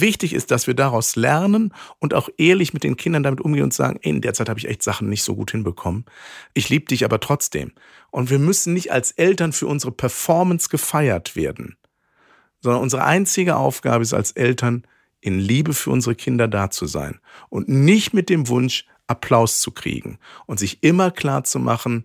Wichtig 0.00 0.32
ist, 0.32 0.50
dass 0.50 0.66
wir 0.66 0.74
daraus 0.74 1.16
lernen 1.16 1.72
und 1.98 2.14
auch 2.14 2.28
ehrlich 2.38 2.72
mit 2.72 2.84
den 2.84 2.96
Kindern 2.96 3.22
damit 3.22 3.40
umgehen 3.40 3.64
und 3.64 3.74
sagen, 3.74 3.98
in 4.00 4.20
der 4.20 4.34
Zeit 4.34 4.48
habe 4.48 4.58
ich 4.58 4.68
echt 4.68 4.82
Sachen 4.82 5.08
nicht 5.08 5.22
so 5.22 5.34
gut 5.34 5.50
hinbekommen. 5.50 6.04
Ich 6.54 6.68
liebe 6.68 6.86
dich 6.86 7.04
aber 7.04 7.20
trotzdem. 7.20 7.72
Und 8.10 8.30
wir 8.30 8.38
müssen 8.38 8.72
nicht 8.74 8.92
als 8.92 9.12
Eltern 9.12 9.52
für 9.52 9.66
unsere 9.66 9.92
Performance 9.92 10.68
gefeiert 10.68 11.36
werden, 11.36 11.76
sondern 12.60 12.82
unsere 12.82 13.04
einzige 13.04 13.56
Aufgabe 13.56 14.02
ist 14.02 14.14
als 14.14 14.32
Eltern, 14.32 14.84
in 15.20 15.38
Liebe 15.38 15.72
für 15.72 15.90
unsere 15.90 16.14
Kinder 16.14 16.48
da 16.48 16.70
zu 16.70 16.86
sein 16.86 17.20
und 17.48 17.68
nicht 17.68 18.12
mit 18.12 18.28
dem 18.28 18.48
Wunsch, 18.48 18.86
Applaus 19.06 19.60
zu 19.60 19.70
kriegen 19.70 20.18
und 20.46 20.58
sich 20.58 20.82
immer 20.82 21.10
klar 21.10 21.44
zu 21.44 21.58
machen, 21.58 22.04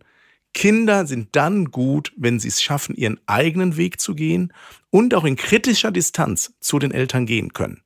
Kinder 0.53 1.05
sind 1.05 1.35
dann 1.35 1.65
gut, 1.65 2.11
wenn 2.17 2.39
sie 2.39 2.47
es 2.47 2.61
schaffen, 2.61 2.95
ihren 2.95 3.19
eigenen 3.27 3.77
Weg 3.77 3.99
zu 3.99 4.15
gehen 4.15 4.53
und 4.89 5.13
auch 5.13 5.25
in 5.25 5.35
kritischer 5.35 5.91
Distanz 5.91 6.53
zu 6.59 6.79
den 6.79 6.91
Eltern 6.91 7.25
gehen 7.25 7.53
können. 7.53 7.83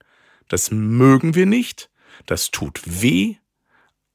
Das 0.47 0.71
mögen 0.71 1.35
wir 1.35 1.45
nicht, 1.45 1.89
das 2.25 2.51
tut 2.51 2.81
weh, 2.85 3.35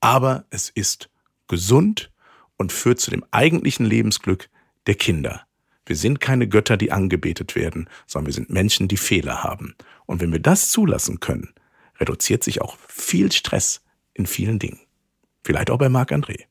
aber 0.01 0.45
es 0.51 0.71
ist 0.71 1.11
gesund 1.49 2.11
und 2.57 2.73
führt 2.73 3.01
zu 3.01 3.11
dem 3.11 3.25
eigentlichen 3.31 3.87
Lebensglück 3.87 4.49
der 4.87 4.95
Kinder. 4.95 5.47
Wir 5.85 5.97
sind 5.97 6.21
keine 6.21 6.49
Götter, 6.49 6.77
die 6.77 6.93
angebetet 6.93 7.55
werden, 7.55 7.89
sondern 8.07 8.27
wir 8.27 8.35
sind 8.35 8.51
Menschen, 8.51 8.89
die 8.89 8.97
Fehler 8.97 9.45
haben. 9.45 9.77
Und 10.07 10.21
wenn 10.21 10.33
wir 10.33 10.41
das 10.41 10.71
zulassen 10.71 11.21
können, 11.21 11.53
reduziert 12.01 12.43
sich 12.43 12.61
auch 12.61 12.77
viel 12.89 13.31
Stress 13.33 13.83
in 14.15 14.27
vielen 14.27 14.59
Dingen. 14.59 14.81
Vielleicht 15.45 15.71
auch 15.71 15.79
bei 15.79 15.89
Marc 15.89 16.11
André. 16.11 16.45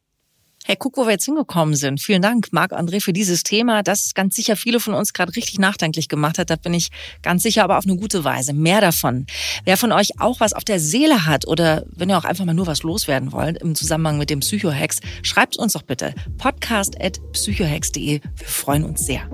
Hey, 0.67 0.75
guck, 0.79 0.97
wo 0.97 1.05
wir 1.05 1.11
jetzt 1.11 1.25
hingekommen 1.25 1.75
sind. 1.75 2.01
Vielen 2.01 2.23
Dank, 2.23 2.47
Marc-André, 2.51 2.99
für 2.99 3.13
dieses 3.13 3.43
Thema, 3.43 3.83
das 3.83 4.15
ganz 4.15 4.33
sicher 4.33 4.55
viele 4.55 4.79
von 4.79 4.95
uns 4.95 5.13
gerade 5.13 5.35
richtig 5.35 5.59
nachdenklich 5.59 6.07
gemacht 6.07 6.39
hat. 6.39 6.49
Da 6.49 6.55
bin 6.55 6.73
ich 6.73 6.89
ganz 7.21 7.43
sicher, 7.43 7.63
aber 7.63 7.77
auf 7.77 7.85
eine 7.85 7.95
gute 7.97 8.23
Weise. 8.23 8.51
Mehr 8.51 8.81
davon. 8.81 9.27
Wer 9.63 9.77
von 9.77 9.91
euch 9.91 10.19
auch 10.19 10.39
was 10.39 10.53
auf 10.53 10.63
der 10.63 10.79
Seele 10.79 11.27
hat 11.27 11.47
oder 11.47 11.85
wenn 11.95 12.09
ihr 12.09 12.17
auch 12.17 12.23
einfach 12.23 12.45
mal 12.45 12.55
nur 12.55 12.65
was 12.65 12.81
loswerden 12.81 13.31
wollt 13.31 13.61
im 13.61 13.75
Zusammenhang 13.75 14.17
mit 14.17 14.31
dem 14.31 14.39
Psychohex, 14.39 15.01
schreibt 15.21 15.55
uns 15.55 15.73
doch 15.73 15.83
bitte 15.83 16.15
podcast.psychohex.de. 16.39 18.21
Wir 18.21 18.47
freuen 18.47 18.85
uns 18.85 19.05
sehr. 19.05 19.29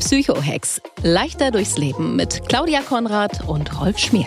Psychohex. 0.00 0.80
Leichter 1.04 1.52
durchs 1.52 1.78
Leben 1.78 2.16
mit 2.16 2.48
Claudia 2.48 2.80
Konrad 2.80 3.46
und 3.46 3.80
Rolf 3.80 3.98
Schmiel. 3.98 4.26